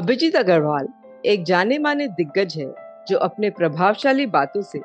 अभिजीत 0.00 0.36
अग्रवाल 0.36 0.86
एक 1.26 1.42
जाने 1.44 1.78
माने 1.78 2.06
दिग्गज 2.08 2.54
है, 2.56 2.66
जो 3.08 3.16
अपने 3.18 3.48
प्रभावशाली 3.50 4.26
बातों 4.26 4.60
से 4.62 4.80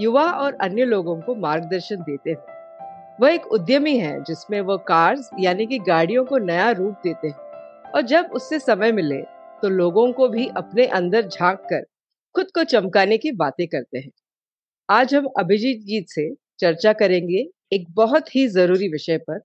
युवा 0.00 0.24
और 0.24 0.54
अन्य 0.54 0.84
लोगों 0.84 1.20
को 1.20 1.34
मार्गदर्शन 1.34 1.96
देते 1.96 2.30
हैं। 2.30 3.16
वह 3.20 3.30
एक 3.30 3.46
उद्यमी 3.46 3.96
है, 3.98 4.24
जिसमें 4.24 4.60
वह 4.60 4.76
कार्स, 4.76 5.28
यानी 5.40 5.66
कि 5.66 5.78
गाड़ियों 5.78 6.24
को 6.24 6.38
नया 6.38 6.70
रूप 6.70 6.94
देते 7.04 7.28
हैं। 7.28 7.90
और 7.90 8.02
जब 8.02 8.30
उससे 8.34 8.58
समय 8.58 8.92
मिले 8.92 9.20
तो 9.62 9.68
लोगों 9.68 10.10
को 10.12 10.28
भी 10.28 10.48
अपने 10.56 10.86
अंदर 10.86 11.28
झाँक 11.28 11.60
कर 11.70 11.84
खुद 12.34 12.50
को 12.54 12.64
चमकाने 12.64 13.18
की 13.18 13.32
बातें 13.34 13.66
करते 13.68 13.98
हैं। 13.98 14.10
आज 14.88 15.14
हम 15.14 15.28
अभिजीत 15.38 15.84
जीत 15.84 16.06
से 16.08 16.28
चर्चा 16.58 16.92
करेंगे 16.94 17.46
एक 17.72 17.86
बहुत 17.90 18.34
ही 18.36 18.46
ज़रूरी 18.48 18.88
विषय 18.88 19.18
पर 19.18 19.38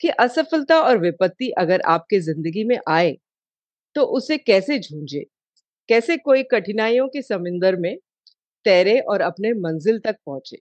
कि 0.00 0.08
असफलता 0.08 0.80
और 0.80 0.98
विपत्ति 0.98 1.50
अगर 1.58 1.80
आपके 1.88 2.20
ज़िंदगी 2.20 2.64
में 2.64 2.78
आए 2.88 3.16
तो 3.96 4.02
उसे 4.16 4.38
कैसे 4.38 4.78
झूंझे 4.78 5.24
कैसे 5.88 6.16
कोई 6.18 6.42
कठिनाइयों 6.44 7.08
के 7.08 7.22
समुंदर 7.22 7.76
में 7.76 7.96
तैरे 8.66 8.98
और 9.00 9.20
अपने 9.22 9.52
मंजिल 9.54 9.98
तक 9.98 10.16
पहुँचे? 10.26 10.58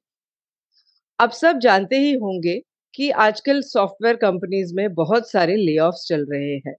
अब 1.19 1.31
सब 1.31 1.59
जानते 1.59 1.97
ही 1.97 2.13
होंगे 2.13 2.61
कि 2.93 3.09
आजकल 3.21 3.61
सॉफ्टवेयर 3.61 4.15
कंपनीज़ 4.15 4.73
में 4.75 4.93
बहुत 4.95 5.29
सारे 5.31 5.55
ले 5.57 5.77
चल 5.99 6.25
रहे 6.31 6.55
हैं। 6.67 6.75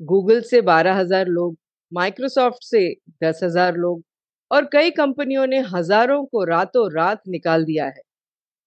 गूगल 0.00 0.40
से 0.42 0.60
बारह 0.62 0.94
हज़ार 0.94 1.26
लोग 1.28 1.56
माइक्रोसॉफ्ट 1.92 2.64
से 2.64 2.82
दस 3.24 3.40
हज़ार 3.44 3.76
लोग 3.76 4.02
और 4.50 4.68
कई 4.72 4.90
कंपनियों 4.92 5.46
ने 5.46 5.60
हज़ारों 5.74 6.24
को 6.26 6.44
रातों 6.44 6.90
रात 6.94 7.22
निकाल 7.28 7.64
दिया 7.64 7.86
है। 7.86 8.02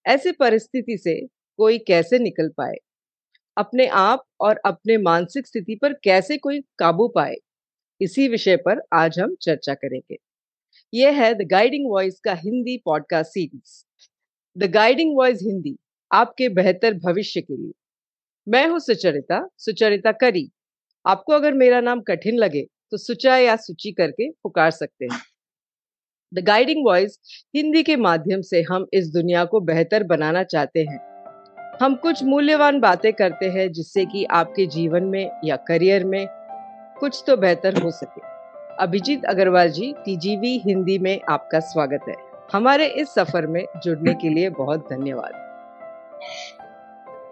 ऐसे 0.05 0.31
परिस्थिति 0.33 0.97
से 0.97 1.19
कोई 1.59 1.77
कैसे 1.87 2.19
निकल 2.19 2.49
पाए? 2.57 2.75
अपने 3.57 3.87
आप 3.87 4.23
और 4.41 4.59
अपने 4.65 4.97
मानसिक 4.97 5.47
स्थिति 5.47 5.75
पर 5.75 5.93
कैसे 6.03 6.37
कोई 6.37 6.59
काबू 6.79 7.07
पाए, 7.07 7.35
इसी 8.01 8.27
विषय 8.27 8.57
पर 8.57 8.81
आज 8.93 9.19
हम 9.19 9.35
चर्चा 9.41 9.73
करेंगे। 9.73 10.17
यह 10.93 11.21
है 11.21 11.33
द 11.33 11.47
गाइडिंग 11.51 11.89
वॉइस 11.91 12.19
का 12.19 12.33
Hindi 12.35 12.77
podcast 12.85 13.31
series 13.31 13.83
the 14.55 14.71
guiding 14.71 15.15
voice 15.17 15.39
Hindi, 15.43 15.75
आपके 16.11 16.49
बेहतर 16.49 16.93
भविष्य 17.05 17.41
के 17.41 17.57
लिए। 17.57 17.71
मैं 18.47 18.65
हूँ 18.67 18.79
सुचरिता 18.79 19.47
सुचरिता 19.57 20.11
करी। 20.11 20.49
आपको 21.05 21.33
अगर 21.33 21.53
मेरा 21.53 21.81
नाम 21.81 22.01
कठिन 22.01 22.35
लगे 22.35 22.65
तो 22.91 22.97
सुचा 22.97 23.37
या 23.37 23.55
सुची 23.57 23.91
करके 23.91 24.29
पुकार 24.33 24.71
सकते 24.71 25.05
हैं। 25.05 25.21
द 26.31 26.39
गाइडिंग 26.39 26.85
वॉइस 26.85 27.19
हिंदी 27.55 27.83
के 27.83 27.95
माध्यम 27.97 28.41
से 28.41 28.61
हम 28.61 28.85
इस 28.93 29.11
दुनिया 29.13 29.45
को 29.45 29.59
बेहतर 29.61 30.03
बनाना 30.05 30.43
चाहते 30.45 30.79
हैं। 30.81 31.10
हम 31.81 31.93
कुछ 31.95 32.23
मूल्यवान 32.23 32.79
बातें 32.79 33.11
करते 33.13 33.45
हैं 33.49 33.71
जिससे 33.73 34.05
कि 34.05 34.23
आपके 34.31 34.65
जीवन 34.65 35.03
में 35.03 35.39
या 35.45 35.55
करियर 35.67 36.03
में 36.03 36.27
कुछ 36.99 37.23
तो 37.27 37.37
बेहतर 37.37 37.81
हो 37.83 37.91
सके। 37.91 38.21
अभिजीत 38.79 39.25
अग्रवाल 39.25 39.69
जी, 39.69 39.91
टीजीवी 40.05 40.57
हिंदी 40.65 40.97
में 40.99 41.19
आपका 41.29 41.59
स्वागत 41.61 42.05
है। 42.09 42.15
हमारे 42.53 42.85
इस 42.85 43.13
सफ़र 43.15 43.47
में 43.47 43.65
जुड़ने 43.83 44.13
के 44.13 44.29
लिए 44.29 44.49
बहुत 44.49 44.87
धन्यवाद। 44.89 45.33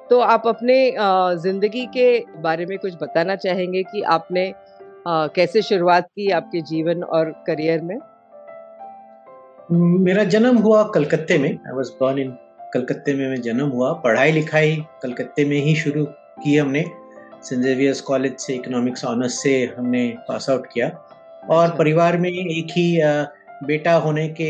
तो 0.09 0.19
आप 0.19 0.47
अपने 0.47 0.79
ज़िंदगी 1.41 1.85
के 1.97 2.19
बारे 2.41 2.65
में 2.65 2.77
कुछ 2.77 2.95
बताना 3.03 3.35
चाहेंगे 3.37 3.83
कि 3.83 4.01
आपने 4.09 4.51
कैसे 5.07 5.61
शुरुआत 5.61 6.07
की 6.07 6.29
आपके 6.31 6.61
जीवन 6.63 7.03
और 7.03 7.31
करियर 7.47 7.81
में? 7.81 7.97
मेरा 10.03 10.23
जन्म 10.25 10.57
हुआ 10.57 10.83
कलकत्ते 10.93 11.37
में। 11.37 11.49
आई 11.49 11.75
वॉज़ 11.75 11.91
बॉर्न 11.99 12.19
इन 12.19 12.37
कलकत्ते 12.73 13.13
में 13.13 13.27
मैं 13.29 13.41
जन्म 13.41 13.69
हुआ 13.69 13.91
पढ़ाई 14.03 14.31
लिखाई 14.31 14.75
कलकत्ते 15.03 15.45
में 15.45 15.57
ही 15.57 15.75
शुरू 15.75 16.05
की 16.43 16.55
हमने। 16.57 16.83
सेंट 17.43 17.63
जेवियर्स 17.63 18.01
कॉलेज 18.01 18.35
से 18.39 18.53
इकोनॉमिक्स 18.55 19.05
ऑनर्स 19.05 19.41
से 19.43 19.53
हमने 19.77 20.07
पास 20.27 20.49
आउट 20.49 20.65
किया। 20.73 20.87
और 20.87 21.63
अच्छा। 21.63 21.77
परिवार 21.77 22.17
में 22.17 22.29
एक 22.29 22.71
ही 22.71 22.99
बेटा 23.67 23.93
होने 23.97 24.27
के 24.39 24.49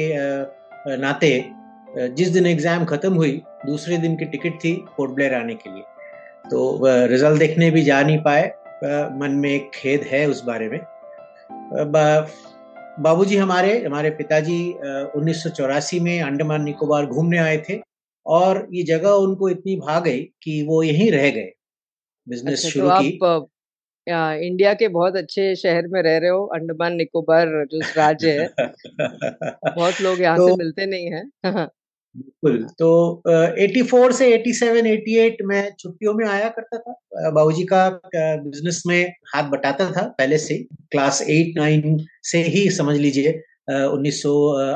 नाते 0.97 1.29
जिस 1.87 2.29
दिन 2.29 2.45
एग्ज़ाम 2.45 2.85
ख़त्म 2.85 3.13
हुई 3.13 3.41
दूसरे 3.65 3.97
दिन 3.97 4.15
की 4.15 4.25
टिकट 4.27 4.59
थी 4.63 4.73
पोर्ट 4.97 5.11
ब्लेयर 5.11 5.33
आने 5.33 5.53
के 5.55 5.69
लिए। 5.69 5.83
तो 6.49 6.79
रिज़ल्ट 7.07 7.39
देखने 7.39 7.69
भी 7.71 7.81
जा 7.83 8.01
नहीं 8.01 8.17
पाए। 8.21 8.47
मन 9.19 9.31
में 9.35 9.49
एक 9.49 9.71
खेद 9.73 10.07
है 10.11 10.25
उस 10.29 10.43
बारे 10.43 10.69
में। 10.69 10.79
बाबूजी 13.01 13.37
हमारे 13.37 13.77
हमारे 13.83 14.09
पिताजी 14.11 14.59
उन्नीस 15.15 15.43
सौ 15.43 15.49
चौरासी 15.49 15.99
में 15.99 16.21
अंडमान 16.21 16.63
निकोबार 16.63 17.05
घूमने 17.05 17.37
आए 17.37 17.57
थे। 17.59 17.81
और 18.29 18.67
ये 18.73 18.83
जगह 18.83 19.09
उनको 19.09 19.49
इतनी 19.49 19.75
भा 19.75 19.99
गई 19.99 20.19
कि 20.43 20.61
वो 20.63 20.83
यहीं 20.83 21.11
रह 21.11 21.29
गए। 21.29 21.51
बिज़नेस 22.27 22.53
अच्छा, 22.53 22.69
शुरू 22.69 22.89
तो 22.89 23.01
की। 23.01 23.17
आप 23.25 23.49
इंडिया 24.43 24.73
के 24.73 24.87
बहुत 24.87 25.15
अच्छे 25.15 25.55
शहर 25.55 25.87
में 25.87 26.01
रह 26.01 26.17
रहे 26.17 26.29
हो 26.29 26.45
अंडमान 26.45 26.95
निकोबार 26.95 27.65
जो 27.71 27.79
राज्य 27.97 28.31
है। 28.31 28.47
बहुत 29.75 30.01
लोग 30.01 30.21
यहाँ 30.21 30.37
तो, 30.37 30.47
से 30.47 30.53
मिलते 30.53 30.85
नहीं 30.85 31.11
हैं। 31.11 31.67
बिल्कुल 32.15 32.63
तो 32.79 33.23
एटी 33.57 33.81
फोर 33.81 34.11
से 34.11 34.33
एटी 34.33 34.53
सेवन 34.53 34.87
एटी 34.87 35.17
एट 35.17 35.37
में 35.43 35.71
छुट्टियों 35.79 36.13
में 36.13 36.25
आया 36.27 36.47
करता 36.49 36.77
था। 36.77 37.29
बाबूजी 37.31 37.63
का 37.63 37.89
बिज़नेस 38.15 38.83
में 38.87 39.13
हाथ 39.35 39.49
बटाता 39.49 39.91
था 39.91 40.07
पहले 40.17 40.37
से 40.37 40.57
क्लास 40.91 41.21
एट 41.21 41.57
नाइन 41.57 42.05
से 42.23 42.41
ही 42.43 42.69
समझ 42.69 42.97
लीजिए 42.97 43.31
उन्नीस 43.69 44.21
सौ 44.23 44.33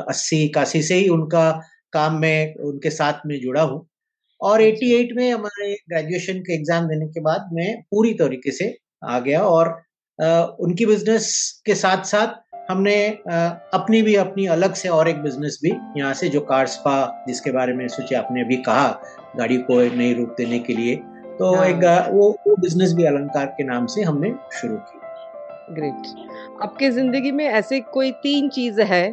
अस्सी 0.08 0.44
इक्यासी 0.44 0.82
से 0.82 0.94
ही 0.94 1.08
उनका 1.08 1.60
काम 1.94 2.18
में 2.20 2.54
उनके 2.64 2.90
साथ 2.90 3.26
में 3.26 3.38
जुड़ा 3.40 3.62
हूँ 3.62 3.86
और 4.40 4.60
88 4.60 5.02
अच्छा। 5.02 5.14
में 5.16 5.32
हमारे 5.32 5.74
ग्रेजुएशन 5.88 6.40
के 6.40 6.54
एग्ज़ाम 6.54 6.86
देने 6.88 7.06
के 7.08 7.20
बाद 7.20 7.48
मैं 7.52 7.74
पूरी 7.90 8.12
तरीके 8.14 8.50
से 8.50 8.76
आ 9.04 9.18
गया 9.20 9.42
और 9.42 9.68
आ, 10.18 10.42
उनकी 10.60 10.86
बिज़नेस 10.86 11.28
के 11.66 11.74
साथ 11.74 12.04
साथ 12.04 12.42
हमने 12.70 12.96
आ, 13.30 13.48
अपनी 13.74 14.02
भी 14.02 14.14
अपनी 14.16 14.46
अलग 14.46 14.74
से 14.74 14.88
और 14.88 15.08
एक 15.08 15.22
बिज़नेस 15.22 15.58
भी 15.62 15.72
यहाँ 16.00 16.12
से 16.14 16.28
जो 16.28 16.40
कार 16.40 16.66
स्पा 16.66 17.24
जिसके 17.28 17.52
बारे 17.52 17.72
में 17.72 17.86
सोचे 17.88 18.14
आपने 18.14 18.42
अभी 18.42 18.56
कहा 18.62 18.88
गाड़ी 19.36 19.56
को 19.62 19.80
एक 19.82 19.94
नई 19.94 20.14
रूप 20.14 20.34
देने 20.38 20.58
के 20.58 20.74
लिए 20.74 20.96
तो 21.38 21.54
हाँ। 21.54 21.66
एक 21.66 22.10
वो 22.12 22.30
वो 22.46 22.56
बिज़नेस 22.56 22.92
भी 22.92 23.04
अलंकार 23.04 23.46
के 23.46 23.64
नाम 23.64 23.86
से 23.86 24.02
हमने 24.02 24.34
शुरू 24.52 24.76
की 24.76 25.02
ग्रेट 25.70 26.62
आपके 26.62 26.90
ज़िंदगी 26.90 27.30
में 27.30 27.44
ऐसे 27.46 27.80
कोई 27.92 28.10
तीन 28.22 28.48
चीज़ 28.48 28.80
है 28.82 29.04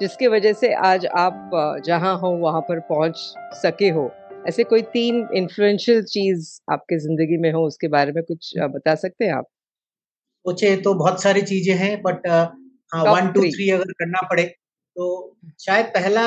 जिसके 0.00 0.28
वजह 0.28 0.52
से 0.52 0.72
आज 0.86 1.06
आप 1.18 1.50
जहाँ 1.86 2.16
हो 2.18 2.28
वहाँ 2.38 2.60
पर 2.62 2.80
पहुँच 2.88 3.16
सके 3.54 3.88
हो। 3.88 4.10
ऐसे 4.48 4.64
कोई 4.64 4.82
तीन 4.92 5.26
इन्फ्लुएंशियल 5.36 6.02
चीज़ 6.04 6.50
आपके 6.72 6.98
ज़िंदगी 6.98 7.36
में 7.36 7.50
हो 7.52 7.64
उसके 7.66 7.88
बारे 7.88 8.12
में 8.12 8.22
कुछ 8.24 8.52
बता 8.58 8.94
सकते 8.94 9.24
हैं 9.24 9.32
आप? 9.34 9.46
सोचे 10.44 10.74
तो 10.76 10.94
बहुत 10.94 11.22
सारी 11.22 11.42
चीज़ें 11.42 11.74
हैं 11.76 12.00
बट 12.02 12.26
वन 12.92 13.30
टू 13.32 13.40
थ्री 13.44 13.68
अगर 13.70 13.92
करना 13.92 14.20
पड़े 14.30 14.42
तो 14.96 15.06
शायद 15.60 15.86
पहला 15.86 16.22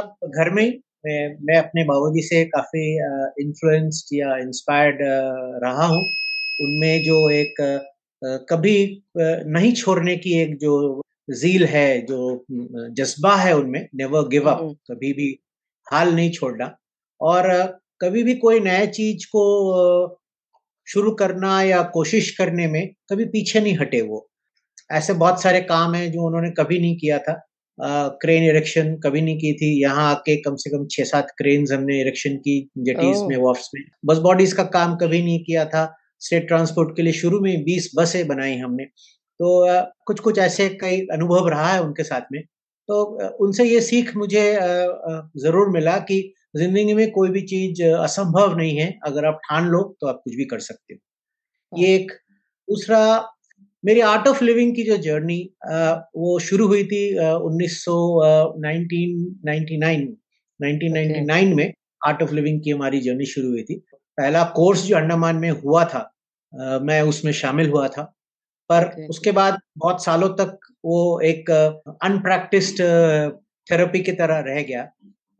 घर 0.00 0.50
में 0.50 0.64
मैं, 1.06 1.36
मैं 1.42 1.56
अपने 1.58 1.84
बाबूजी 1.84 2.22
से 2.22 2.44
काफ़ी 2.46 2.82
इन्फ्लुएंस्ड 3.44 4.08
या 4.14 4.36
इंस्पायर्ड 4.38 4.98
रहा 5.64 5.86
हूँ। 5.86 6.02
उनमें 6.58 7.02
जो 7.04 7.18
एक 7.30 7.54
कभी 8.50 8.74
नहीं 9.16 9.72
छोड़ने 9.74 10.16
की 10.16 10.32
एक 10.42 10.56
जो 10.58 10.72
जील 11.30 11.64
है 11.64 12.00
जो 12.06 12.44
जज्बा 12.98 13.34
है 13.36 13.54
उनमें 13.56 13.80
नेवर 13.94 14.28
गिव 14.28 14.48
अप 14.50 14.60
कभी 14.90 15.12
भी 15.12 15.28
हाल 15.86 16.14
नहीं 16.14 16.30
छोड़ना। 16.30 16.74
और 17.20 17.48
कभी 18.00 18.22
भी 18.22 18.34
कोई 18.34 18.60
नया 18.60 18.84
चीज़ 18.86 19.26
को 19.26 19.44
शुरू 20.86 21.10
करना 21.14 21.62
या 21.62 21.82
कोशिश 21.94 22.30
करने 22.38 22.66
में 22.66 22.86
कभी 23.10 23.24
पीछे 23.26 23.60
नहीं 23.60 23.76
हटे 23.78 24.00
वो। 24.02 24.26
ऐसे 24.90 25.12
बहुत 25.14 25.42
सारे 25.42 25.60
काम 25.62 25.94
हैं 25.94 26.10
जो 26.12 26.26
उन्होंने 26.26 26.50
कभी 26.50 26.78
नहीं 26.80 26.96
किया 26.96 27.18
था। 27.18 27.40
क्रेन 28.22 28.42
इरेक्शन 28.44 28.94
कभी 29.04 29.20
नहीं 29.20 29.36
की 29.38 29.52
थी। 29.54 29.70
यहाँ 29.82 30.10
आके 30.10 30.36
कम 30.42 30.56
से 30.56 30.70
कम 30.70 30.86
छह 30.90 31.04
सात 31.04 31.30
क्रेन 31.38 31.66
हमने 31.72 32.00
इरेक्शन 32.00 32.36
की 32.38 32.58
जेटीज 32.78 33.22
में 33.28 33.36
वॉफ्स 33.36 33.70
में। 33.74 33.82
बस 34.06 34.18
बॉडीज 34.18 34.52
का 34.52 34.64
काम 34.74 34.96
कभी 34.96 35.22
नहीं 35.22 35.38
किया 35.44 35.64
था। 35.64 35.84
स्टेट 36.20 36.46
ट्रांसपोर्ट 36.48 36.96
के 36.96 37.02
लिए 37.02 37.12
शुरू 37.12 37.40
में 37.40 37.62
बीस 37.64 37.90
बसें 37.98 38.26
बनाई 38.28 38.56
हमने। 38.58 38.84
तो 39.40 39.48
कुछ 40.06 40.20
कुछ 40.20 40.38
ऐसे 40.40 40.68
कई 40.80 41.00
अनुभव 41.12 41.48
रहा 41.48 41.72
है 41.72 41.82
उनके 41.82 42.02
साथ 42.04 42.22
में। 42.32 42.42
तो 42.88 43.02
उनसे 43.44 43.64
ये 43.64 43.80
सीख 43.82 44.16
मुझे 44.16 44.42
ज़रूर 45.38 45.68
मिला 45.72 45.96
कि 46.02 46.20
ज़िंदगी 46.56 46.94
में 46.94 47.10
कोई 47.12 47.28
भी 47.30 47.42
चीज़ 47.44 47.82
असंभव 47.84 48.56
नहीं 48.58 48.76
है। 48.78 48.88
अगर 49.06 49.24
आप 49.26 49.40
ठान 49.44 49.66
लो 49.68 49.82
तो 50.00 50.06
आप 50.06 50.20
कुछ 50.24 50.34
भी 50.36 50.44
कर 50.46 50.60
सकते 50.60 50.94
हो। 50.94 51.00
ये 51.72 51.88
हाँ। 51.88 51.96
एक 51.96 52.12
दूसरा 52.68 53.00
मेरी 53.84 54.00
आर्ट 54.02 54.28
ऑफ़ 54.28 54.42
लिविंग 54.44 54.74
की 54.76 54.84
जो 54.84 54.96
जर्नी 54.98 55.38
वो 56.16 56.38
शुरू 56.40 56.66
हुई 56.68 56.84
थी 56.84 57.02
उन्नीस 57.18 57.84
सौ 57.84 57.96
में 61.56 61.72
आर्ट 62.02 62.22
ऑफ़ 62.22 62.32
लिविंग 62.34 62.60
की 62.64 62.70
हमारी 62.70 63.00
जर्नी 63.00 63.26
शुरू 63.26 63.48
हुई 63.50 63.62
थी। 63.62 63.74
पहला 64.18 64.42
कोर्स 64.56 64.82
जो 64.84 64.96
अंडमान 64.96 65.36
में 65.36 65.50
हुआ 65.52 65.84
था 65.86 66.10
मैं 66.82 67.00
उसमें 67.04 67.32
शामिल 67.34 67.70
हुआ 67.70 67.88
था। 67.88 68.12
पर 68.70 68.84
okay. 68.84 69.08
उसके 69.10 69.32
बाद 69.32 69.58
बहुत 69.78 70.04
सालों 70.04 70.28
तक 70.36 70.58
वो 70.84 70.98
एक 71.24 71.50
अनप्रैक्टिस्ड 71.50 72.80
थेरेपी 73.66 74.00
की 74.00 74.12
तरह 74.12 74.38
रह 74.46 74.62
गया। 74.62 74.88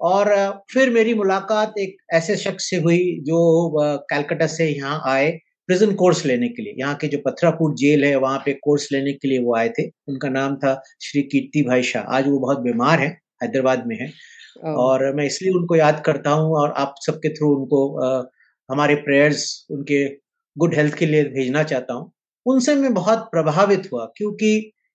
और 0.00 0.28
फिर 0.72 0.90
मेरी 0.90 1.14
मुलाकात 1.14 1.74
एक 1.78 1.96
ऐसे 2.14 2.36
शख्स 2.36 2.68
से 2.70 2.76
हुई 2.78 2.98
जो 3.24 3.38
कलकत्ता 4.10 4.46
से 4.48 4.68
यहाँ 4.68 5.00
आए 5.06 5.30
प्रिजन 5.68 5.92
कोर्स 5.94 6.24
लेने 6.26 6.48
के 6.48 6.62
लिए। 6.62 6.74
यहाँ 6.78 6.94
के 7.00 7.08
जो 7.08 7.18
पथरापुर 7.26 7.74
जेल 7.78 8.04
है 8.04 8.14
वहाँ 8.18 8.38
पे 8.46 8.52
कोर्स 8.62 8.88
लेने 8.92 9.12
के 9.12 9.28
लिए 9.28 9.38
वो 9.38 9.54
आए 9.56 9.68
थे। 9.78 9.86
उनका 10.08 10.28
नाम 10.28 10.56
था 10.56 10.74
श्री 11.02 11.22
कीर्ति 11.32 11.62
भाई 11.62 11.82
शाह। 11.82 12.02
आज 12.16 12.28
वो 12.28 12.38
बहुत 12.38 12.60
बीमार 12.60 13.00
है 13.00 13.08
हैदराबाद 13.42 13.86
में 13.86 13.96
है। 14.00 14.12
और 14.68 15.12
मैं 15.16 15.24
इसलिए 15.26 15.52
उनको 15.52 15.76
याद 15.76 16.02
करता 16.06 16.30
हूँ 16.30 16.56
और 16.58 16.72
आप 16.78 16.94
सबके 17.06 17.28
थ्रू 17.34 17.54
उनको 17.56 17.82
आ, 17.98 18.22
हमारे 18.68 18.94
प्रेयर्स 19.04 19.44
उनके 19.70 20.04
गुड 20.56 20.74
हेल्थ 20.74 20.94
के 20.94 21.06
लिए 21.06 21.24
भेजना 21.26 21.62
चाहता 21.64 21.94
हूँ। 21.94 22.10
उनसे 22.46 22.74
मैं 22.74 22.92
बहुत 22.94 23.28
प्रभावित 23.32 23.88
हुआ 23.92 24.04
क्योंकि 24.16 24.50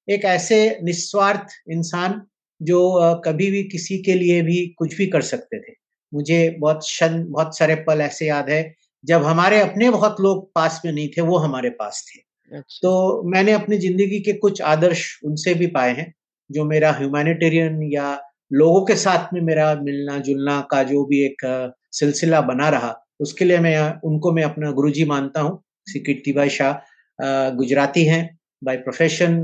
एक 0.08 0.26
ऐसे 0.26 0.58
निस्वार्थ 0.84 1.56
इंसान 1.72 2.22
जो 2.62 2.80
कभी 3.26 3.50
भी 3.52 3.64
किसी 3.66 3.98
के 4.04 4.14
लिए 4.14 4.42
भी 4.42 4.66
कुछ 4.80 4.96
भी 4.98 5.08
कर 5.08 5.22
सकते 5.24 5.60
थे। 5.60 5.74
मुझे 6.12 6.50
बहुत 6.60 6.80
क्षण 6.80 7.24
बहुत 7.26 7.58
सारे 7.58 7.76
पल 7.88 8.02
ऐसे 8.02 8.28
याद 8.28 8.50
है 8.50 8.62
जब 9.04 9.24
हमारे 9.24 9.60
अपने 9.62 9.90
बहुत 9.90 10.22
लोग 10.22 10.50
पास 10.56 10.82
में 10.86 10.92
नहीं 10.92 11.08
थे 11.10 11.22
वो 11.22 11.38
हमारे 11.38 11.70
पास 11.72 12.06
थे। 12.08 12.20
अच्छा। 12.52 12.80
तो 12.82 13.22
मैंने 13.32 13.52
अपनी 13.52 13.78
ज़िंदगी 13.78 14.20
के 14.20 14.34
कुछ 14.36 14.62
आदर्श 14.64 15.04
उनसे 15.26 15.54
भी 15.54 15.68
पाए 15.70 15.94
हैं 15.94 16.14
जो 16.50 16.66
मेरा 16.66 16.92
ह्यूमैनिटेरियन 16.92 17.82
या 17.94 18.18
लोगों 18.54 18.86
के 18.86 18.96
साथ 18.96 19.34
में 19.34 19.42
मेरा 19.42 19.74
मिलना 19.76 20.18
जुलना 20.20 20.60
का 20.72 20.82
जो 20.84 21.04
भी 21.06 21.24
एक 21.26 21.46
सिलसिला 21.92 22.42
बना 22.44 22.70
रहा 22.70 22.94
उसके 23.22 23.46
लिए 23.46 23.60
मैं 23.60 23.78
उनको 24.06 24.32
मैं 24.32 24.44
अपना 24.44 24.72
गुरुजी 24.72 25.06
मानता 25.06 25.42
हूँ 25.42 25.62
श्री 25.88 26.00
कीर्ति 26.00 26.32
भाई 26.34 26.50
शाह। 26.50 26.74
गुजराती 27.20 28.06
हैं 28.06 28.24
बाय 28.64 28.78
प्रोफेशन 28.78 29.44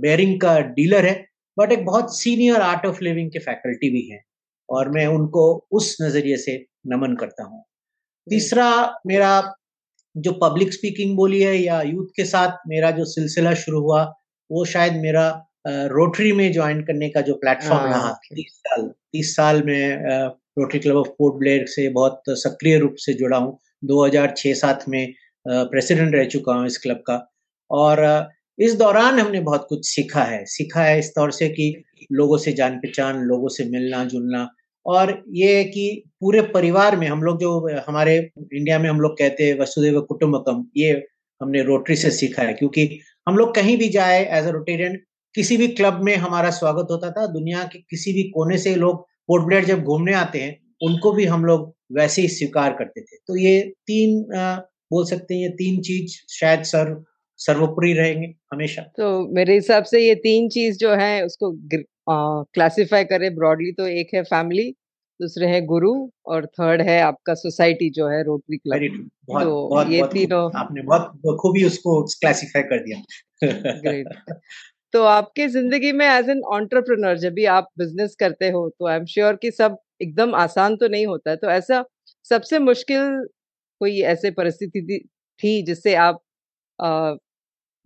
बेरिंग 0.00 0.40
का 0.40 0.58
डीलर 0.76 1.06
है 1.06 1.14
बट 1.56 1.72
एक 1.72 1.84
बहुत 1.84 2.16
सीनियर 2.18 2.60
आर्ट 2.60 2.86
ऑफ़ 2.86 3.02
लिविंग 3.04 3.30
के 3.30 3.38
फैकल्टी 3.38 3.90
भी 3.90 4.02
हैं 4.10 4.22
और 4.68 4.88
मैं 4.90 5.06
उनको 5.06 5.44
उस 5.72 5.96
नज़रिए 6.02 6.36
से 6.36 6.56
नमन 6.86 7.14
करता 7.16 7.44
हूँ। 7.44 7.62
तीसरा 8.26 8.68
मेरा 9.06 9.30
जो 10.16 10.32
पब्लिक 10.32 10.72
स्पीकिंग 10.72 11.16
बोली 11.16 11.40
है 11.42 11.56
या 11.56 11.80
यूथ 11.82 12.06
के 12.16 12.24
साथ 12.24 12.56
मेरा 12.68 12.90
जो 12.90 13.04
सिलसिला 13.04 13.54
शुरू 13.54 13.80
हुआ 13.80 14.02
वो 14.50 14.64
शायद 14.64 14.92
मेरा 14.92 15.28
रोटरी 15.66 16.32
में 16.32 16.52
ज्वाइन 16.52 16.82
करने 16.82 17.08
का 17.08 17.20
जो 17.20 17.34
प्लेटफॉर्म 17.34 17.82
हाँ, 17.82 17.90
रहा 17.90 18.12
तीस 18.34 18.52
साल 18.56 18.86
तीस 19.12 19.36
साल 19.36 19.62
में 19.62 20.04
rotary 20.58 20.78
club 20.80 20.96
of 20.96 21.08
Port 21.08 21.34
Blair 21.34 21.66
से 21.66 21.88
बहुत 21.88 22.22
सक्रिय 22.28 22.78
रूप 22.78 22.94
से 22.98 23.14
जुड़ा 23.14 23.38
हूँ। 23.38 23.58
2006-7 23.84 24.84
में 24.88 25.14
प्रेसिडेंट 25.46 26.14
रह 26.14 26.24
चुका 26.24 26.54
हूँ 26.54 26.66
इस 26.66 26.78
क्लब 26.78 26.96
का। 26.96 27.26
और 27.70 28.28
इस 28.58 28.74
दौरान 28.74 29.18
हमने 29.18 29.40
बहुत 29.40 29.66
कुछ 29.68 29.86
सीखा 29.86 30.22
है। 30.22 30.44
सीखा 30.46 30.82
है 30.82 30.98
इस 30.98 31.08
तौर 31.08 31.30
से 31.30 31.48
कि 31.48 31.84
लोगों 32.12 32.38
से 32.38 32.52
जान 32.52 32.76
पहचान, 32.78 33.18
लोगों 33.18 33.48
से 33.48 33.64
मिलना, 33.64 34.04
जुलना। 34.04 34.48
और 34.86 35.22
ये 35.34 35.56
है 35.56 35.64
कि 35.64 36.02
पूरे 36.20 36.40
परिवार 36.42 36.96
में 36.96 37.06
हम 37.08 37.22
लोग 37.22 37.40
जो, 37.40 37.82
हमारे 37.88 38.16
इंडिया 38.54 38.78
में 38.78 38.88
हम 38.90 39.00
लोग 39.00 39.18
कहते 39.18 39.44
हैं 39.44 39.58
वसुदेव 39.58 40.00
कुटुम्बकम, 40.00 40.64
ये 40.76 40.90
हमने 41.40 41.62
रोटरी 41.62 41.96
से 41.96 42.10
सीखा 42.10 42.42
है। 42.42 42.54
क्योंकि 42.54 42.88
हम 43.28 43.36
लोग 43.36 43.54
कहीं 43.54 43.76
भी 43.78 43.88
जाए 43.88 44.24
एज 44.38 44.46
अ 44.46 44.50
रोटेरियन 44.50 44.98
किसी 45.34 45.56
भी 45.56 45.68
क्लब 45.68 46.00
में 46.04 46.14
हमारा 46.16 46.50
स्वागत 46.50 46.86
होता 46.90 47.10
था। 47.10 47.26
दुनिया 47.26 47.62
के 47.64 47.78
किसी 47.90 48.12
भी 48.12 48.22
कोने 48.30 48.58
से 48.58 48.74
लोग 48.74 49.02
पोर्ट 49.28 49.44
ब्लेयर 49.44 49.64
जब 49.64 49.82
घूमने 49.82 50.14
आते 50.14 50.40
हैं, 50.40 50.58
उनको 50.82 51.12
भी 51.12 51.24
हम 51.24 51.44
लोग 51.44 51.74
वैसे 51.92 52.22
ही 52.22 52.28
स्वीकार 52.28 52.72
करते 52.72 53.00
थे। 53.00 53.16
तो 53.16 53.36
ये 53.36 53.60
तीन 53.86 54.24
बोल 54.92 55.04
सकते 55.06 55.34
हैं 55.34 55.42
ये 55.42 55.48
तीन 55.56 55.80
चीज़ 55.82 56.16
शायद 56.32 56.62
सर 56.66 56.94
सर्वोपरि 57.40 57.92
रहेंगे 57.94 58.34
हमेशा। 58.52 58.82
तो 58.96 59.08
मेरे 59.34 59.54
हिसाब 59.54 59.84
से 59.84 60.00
ये 60.00 60.14
तीन 60.20 60.48
चीज़ 60.50 60.78
जो 60.78 60.94
है 60.96 61.24
उसको 61.24 61.50
क्लासिफाई 62.08 63.04
करें 63.06 63.34
ब्रॉडली 63.34 63.72
तो 63.72 63.86
एक 63.88 64.14
है 64.14 64.22
फैमिली 64.24 64.68
दूसरे 65.20 65.46
है 65.46 65.60
गुरु 65.66 65.92
और 66.26 66.46
थर्ड 66.48 66.82
है 66.82 67.00
आपका 67.02 67.34
सोसाइटी 67.36 67.88
जो 67.90 68.08
है 68.08 68.22
रोटरी 68.24 68.56
क्लब 68.58 68.80
बहुत, 69.28 69.42
तो 69.42 69.68
बहुत, 69.68 69.88
ये 69.88 69.98
बहुत, 69.98 70.12
तीनों 70.12 70.50
आपने 70.56 70.82
बहुत 70.82 71.36
खूबी 71.40 71.64
उसको 71.64 72.02
क्लासिफाई 72.20 72.62
कर 72.62 72.84
दिया। 72.84 73.02
ग्रेट 73.78 74.08
तो 74.94 75.02
आपके 75.04 75.46
ज़िंदगी 75.48 75.92
में 75.92 76.06
एज 76.06 76.28
एन 76.30 76.40
ऑन्टरप्रनर 76.54 77.18
जब 77.18 77.32
भी 77.34 77.44
आप 77.50 77.68
बिज़नेस 77.78 78.16
करते 78.20 78.50
हो 78.50 78.68
तो 78.70 78.86
आई 78.86 78.96
एम 78.96 79.04
श्योर 79.06 79.36
कि 79.42 79.50
सब 79.52 79.76
एकदम 80.02 80.34
आसान 80.36 80.76
तो 80.76 80.88
नहीं 80.88 81.06
होता 81.06 81.30
है। 81.30 81.36
तो 81.36 81.50
ऐसा 81.50 81.84
सबसे 82.26 82.58
मुश्किल 82.60 83.26
कोई 83.82 84.00
ऐसे 84.08 84.30
परिस्थिति 84.30 84.98
थी 85.40 85.62
जिससे 85.62 85.94
आप 85.94 86.22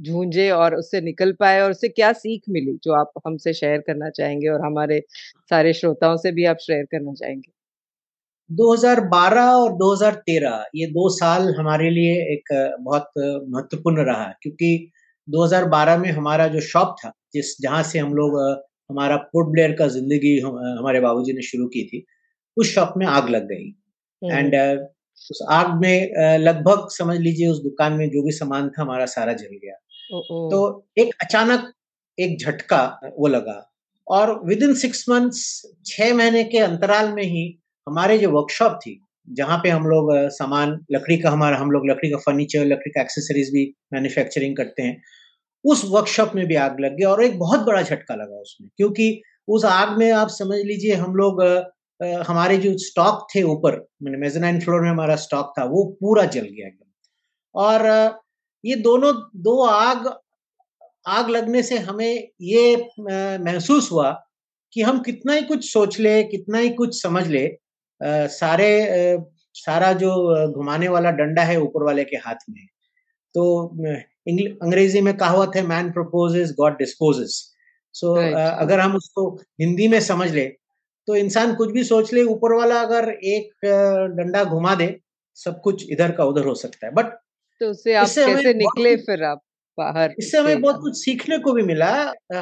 झूंझे 0.01 0.51
और 0.51 0.75
उससे 0.75 1.01
निकल 1.01 1.33
पाए 1.33 1.61
और 1.61 1.71
उससे 1.71 1.89
क्या 1.89 2.13
सीख 2.13 2.43
मिली 2.49 2.73
जो 2.85 2.93
आप 2.93 3.13
हमसे 3.27 3.53
शेयर 3.53 3.79
करना 3.81 4.09
चाहेंगे 4.11 4.49
और 4.49 4.65
हमारे 4.65 5.01
सारे 5.51 5.73
श्रोताओं 5.73 6.17
से 6.17 6.33
भी 6.33 6.45
आप 6.45 6.57
शेयर 6.61 6.85
करना 6.85 7.13
चाहेंगे? 7.13 7.51
2012 8.51 9.49
और 9.53 9.73
2013 9.77 10.59
ये 10.77 10.87
दो 10.87 11.09
साल 11.09 11.49
हमारे 11.55 11.91
लिए 11.91 12.13
एक 12.33 12.53
बहुत 12.81 13.09
महत्वपूर्ण 13.49 14.05
रहा 14.07 14.27
क्योंकि 14.43 14.71
2012 15.29 15.99
में 15.99 16.11
हमारा 16.11 16.49
जो 16.49 16.61
शॉप 16.61 16.95
था 16.99 17.13
जिस 17.35 17.57
जहाँ 17.63 17.83
से 17.83 17.99
हम 17.99 18.13
लोग 18.15 18.39
हमारा 18.91 19.17
पोर्ट 19.33 19.49
ब्लेयर 19.53 19.73
का 19.73 19.89
ज़िंदगी 19.89 20.39
हम, 20.41 20.59
हमारे 20.79 21.01
बाबूजी 21.01 21.33
ने 21.33 21.43
शुरू 21.43 21.67
की 21.69 21.87
थी 21.87 22.05
उस 22.57 22.75
शॉप 22.75 22.95
में 22.97 23.07
आग 23.07 23.29
लग 23.31 23.49
गई। 23.49 23.67
एंड 24.23 24.55
उस 25.31 25.39
आग 25.51 25.75
में 25.81 26.39
लगभग 26.39 26.89
समझ 26.91 27.19
लीजिए 27.19 27.49
उस 27.49 27.63
दुकान 27.63 27.93
में 27.93 28.09
जो 28.11 28.23
भी 28.23 28.33
सामान 28.33 28.69
था 28.69 28.83
हमारा 28.83 29.07
सारा 29.07 29.33
जल 29.33 29.59
गया। 29.63 29.75
तो 30.51 30.89
एक 30.99 31.15
अचानक 31.23 31.73
एक 32.19 32.39
झटका 32.41 33.01
वो 33.19 33.27
लगा 33.27 33.73
और 34.07 34.41
विद 34.49 34.63
इन 34.63 34.75
सिक्स 34.75 35.09
मंथ्स 35.09 35.63
छह 35.87 36.15
महीने 36.15 36.45
के 36.45 36.59
अंतराल 36.59 37.13
में 37.13 37.23
ही 37.23 37.59
हमारे 37.87 38.19
जो 38.19 38.31
वर्कशॉप 38.31 38.79
थी 38.83 39.01
जहाँ 39.29 39.59
पे 39.59 39.69
हम 39.69 39.87
लोग 39.87 40.11
सामान 40.29 40.79
लकड़ी 40.93 41.17
का 41.19 41.31
हमारा 41.31 41.57
हम 41.59 41.71
लोग 41.71 41.89
लकड़ी 41.91 42.11
का 42.11 42.17
फर्नीचर 42.17 42.65
लकड़ी 42.65 42.91
का 42.91 43.01
एक्सेसरीज 43.01 43.51
भी 43.53 43.75
मैन्युफैक्चरिंग 43.93 44.57
करते 44.57 44.83
हैं 44.83 45.03
उस 45.65 45.83
वर्कशॉप 45.91 46.33
में 46.35 46.47
भी 46.47 46.55
आग 46.55 46.81
लग 46.81 46.97
गया 46.97 47.09
और 47.11 47.25
एक 47.25 47.39
बहुत 47.39 47.61
बड़ा 47.61 47.83
झटका 47.83 48.15
लगा 48.15 48.41
उसमें 48.41 48.69
क्योंकि 48.77 49.23
उस 49.49 49.65
आग 49.65 49.99
में 49.99 50.11
आप 50.11 50.29
समझ 50.29 50.59
लीजिए 50.59 50.95
हम 50.95 51.15
लोग 51.15 51.43
हमारे 52.01 52.57
जो 52.57 52.77
स्टॉक 52.79 53.27
थे 53.35 53.43
ऊपर 53.43 53.77
मैंने 54.03 54.19
मेजनाइन 54.19 54.61
फ्लोर 54.61 54.81
में 54.81 54.91
हमारा 54.91 55.17
स्टॉक 55.17 55.53
था 55.59 55.65
वो 55.65 55.85
पूरा 56.01 56.25
जल 56.25 56.47
गया 56.49 56.67
एकदम। 56.67 56.91
और 57.55 57.87
ये 58.65 58.75
दोनों 58.77 59.13
दो 59.43 59.65
आग 59.65 60.07
आग 61.07 61.29
लगने 61.31 61.63
से 61.63 61.79
हमें 61.79 62.29
ये 62.43 62.77
महसूस 63.01 63.91
हुआ 63.93 64.11
कि 64.73 64.83
हम 64.83 64.99
कितना 65.03 65.33
ही 65.33 65.43
कुछ 65.43 65.73
सोच 65.73 65.99
ले 66.01 66.23
कितना 66.25 66.59
ही 66.59 66.71
कुछ 66.71 67.03
समझ 67.03 67.27
ले 67.27 67.47
आ, 67.47 68.27
सारे 68.27 69.17
आ, 69.17 69.23
सारा 69.55 69.93
जो 69.93 70.11
घुमाने 70.53 70.89
वाला 70.89 71.11
डंडा 71.11 71.43
है 71.43 71.61
ऊपर 71.61 71.83
वाले 71.83 72.05
के 72.05 72.17
हाथ 72.17 72.45
में। 72.51 72.67
तो 73.35 73.43
अंग्रेज़ी 74.29 75.01
में 75.01 75.17
कहावत 75.17 75.57
है 75.57 75.63
man 75.67 75.91
proposes 75.93 76.53
God 76.59 76.79
disposes 76.79 77.41
so 77.95 78.15
अगर 78.61 78.81
हम 78.81 78.97
उसको 78.97 79.29
हिंदी 79.61 79.89
में 79.89 80.01
समझ 80.01 80.31
ले 80.31 80.45
तो 81.09 81.17
इंसान 81.17 81.55
कुछ 81.55 81.71
भी 81.73 81.85
सोच 81.85 82.13
ले 82.13 82.23
ऊपर 82.27 82.53
वाला 82.55 82.81
अगर 82.81 83.09
एक 83.27 83.67
डंडा 84.17 84.45
घुमा 84.45 84.75
दे 84.75 84.95
सब 85.39 85.61
कुछ 85.61 85.85
इधर 85.91 86.13
का 86.13 86.25
उधर 86.25 86.47
हो 86.47 86.55
सकता 86.57 86.87
है। 86.87 86.93
बट 86.95 87.07
तो 87.61 87.71
उससे 87.71 87.95
आप 87.95 88.07
कैसे 88.09 88.53
निकले 88.55 88.97
फिर 88.99 89.23
आप 89.25 89.41
बाहर 89.79 90.15
इससे 90.19 90.39
हमें 90.39 90.61
बहुत 90.61 90.81
कुछ 90.81 90.97
सीखने 90.97 91.39
को 91.39 91.53
भी 91.53 91.63
मिला। 91.63 91.91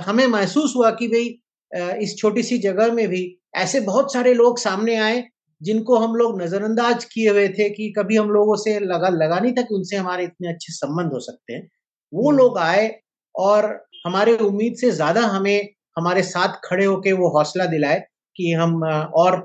हमें 0.06 0.26
महसूस 0.28 0.73
हुआ 0.76 0.90
कि 0.92 1.09
भाई 1.09 2.00
इस 2.02 2.16
छोटी 2.18 2.42
सी 2.42 2.59
जगह 2.59 2.92
में 2.92 3.06
भी 3.09 3.23
ऐसे 3.56 3.80
बहुत 3.83 4.12
सारे 4.12 4.35
लोग 4.35 4.59
सामने 4.59 4.97
आए 4.99 5.23
जिनको 5.61 5.97
हम 5.99 6.14
लोग 6.16 6.40
नजरअंदाज 6.42 7.04
किए 7.04 7.28
हुए 7.30 7.49
थे 7.49 7.68
कि 7.71 7.92
कभी 7.99 8.16
हम 8.16 8.30
लोगों 8.30 8.56
से 8.56 8.78
लगा 8.83 9.09
लगा 9.11 9.38
नहीं 9.38 9.52
था 9.52 9.62
कि 9.62 9.75
उनसे 9.75 9.97
हमारे 9.97 10.25
इतने 10.25 10.49
अच्छे 10.49 10.73
संबंध 10.73 11.12
हो 11.12 11.21
सकते 11.21 11.52
हैं। 11.52 11.68
वो 12.12 12.28
हम्म। 12.28 12.38
लोग 12.38 12.59
आए 12.61 12.88
और 13.35 13.66
हमारे 14.06 14.37
उम्मीद 14.47 14.75
से 14.76 14.90
ज़्यादा 14.92 15.21
हमें 15.28 15.68
हमारे 15.99 16.23
साथ 16.25 16.61
खड़े 16.64 16.85
होके 16.85 17.12
वो 17.12 17.28
हौसला 17.30 17.66
दिलाए। 17.66 18.02
कि 18.36 18.52
हम 18.52 18.82
और 18.84 19.36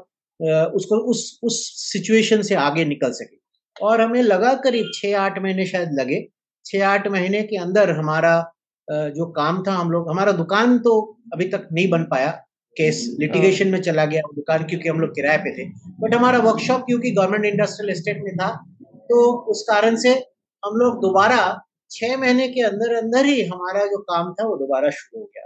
उसको 0.74 0.98
उस 1.12 1.40
उस 1.44 1.56
सिचुएशन 1.84 2.42
से 2.42 2.56
आगे 2.58 2.86
निकल 2.86 3.12
सके। 3.14 3.38
और 3.76 4.02
हमें 4.02 4.22
लगा 4.24 4.54
करीब 4.64 4.92
छः 4.96 5.18
आठ 5.20 5.40
महीने 5.40 5.66
शायद 5.66 5.90
लगे। 6.00 6.26
छः 6.66 6.86
आठ 6.88 7.08
महीने 7.08 7.42
के 7.44 7.58
अंदर 7.58 7.92
हमारा 7.98 8.34
जो 8.88 9.26
काम 9.32 9.64
था 9.68 9.74
हम 9.74 9.92
लोग 9.92 10.10
हमारा 10.10 10.32
दुकान 10.34 10.78
तो 10.80 11.00
अभी 11.34 11.48
तक 11.50 11.68
नहीं 11.74 11.90
बन 11.90 12.04
पाया। 12.06 12.30
केस 12.78 13.06
लिटिगेशन 13.20 13.68
में 13.68 13.82
चला 13.82 14.06
गया 14.06 14.22
दुकान 14.36 14.64
क्योंकि 14.64 14.90
हम 14.90 15.00
लोग 15.00 15.10
किराए 15.16 15.38
पे 15.38 15.52
थे। 15.54 15.66
बट 16.02 16.16
हमारा 16.16 16.40
वर्कशॉप 16.40 16.82
क्योंकि 16.82 17.12
गवर्नमेंट 17.12 17.46
इंडस्ट्रियल 17.46 17.92
एस्टेट 17.92 18.22
में 18.24 18.36
था 18.36 18.50
तो 19.10 19.22
उस 19.52 19.64
कारण 19.70 19.96
से 19.98 20.10
हम 20.64 20.76
लोग 20.76 21.02
दोबारा 21.02 21.40
छह 21.92 22.18
महीने 22.18 22.48
के 22.48 22.62
अंदर 22.62 22.96
अंदर 22.96 23.26
ही 23.26 23.44
हमारा 23.46 23.86
जो 23.86 23.98
काम 24.04 24.34
था 24.34 24.48
वो 24.48 24.56
दोबारा 24.58 24.90
शुरू 24.92 25.22
हो 25.22 25.26
गया। 25.26 25.46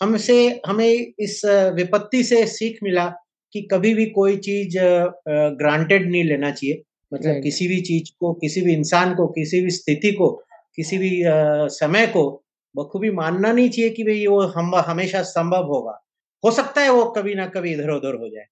हमसे 0.00 0.36
हमें 0.66 1.12
इस 1.18 1.40
विपत्ति 1.74 2.22
से 2.24 2.46
सीख 2.46 2.78
मिला 2.82 3.06
कि 3.54 3.60
कभी 3.62 3.94
भी 3.94 4.06
कोई 4.06 4.36
चीज़ 4.36 4.78
ग्रांटेड 5.58 6.10
नहीं 6.10 6.24
लेना 6.24 6.50
चाहिए। 6.50 6.82
मतलब 7.12 7.42
किसी 7.42 7.68
भी 7.68 7.80
चीज़ 7.80 8.10
को 8.20 8.32
किसी 8.34 8.60
भी 8.60 8.72
इंसान 8.74 9.14
को 9.14 9.26
किसी 9.28 9.60
भी 9.60 9.70
स्थिति 9.70 10.12
को 10.12 10.28
किसी 10.76 10.98
भी 10.98 11.10
समय 11.74 12.06
को 12.06 12.24
बखूबी 12.74 13.10
मानना 13.10 13.52
नहीं 13.52 13.68
चाहिए 13.70 13.90
कि 13.90 14.04
भाई 14.04 14.26
वो 14.26 14.40
हम 14.56 14.74
हमेशा 14.86 15.22
संभव 15.22 15.66
होगा। 15.66 16.00
हो 16.44 16.50
सकता 16.50 16.80
है 16.80 16.90
वो 16.90 17.04
कभी 17.10 17.34
ना 17.34 17.46
कभी 17.46 17.72
इधर 17.72 17.90
उधर 17.90 18.14
हो 18.14 18.28
जाए। 18.28 18.44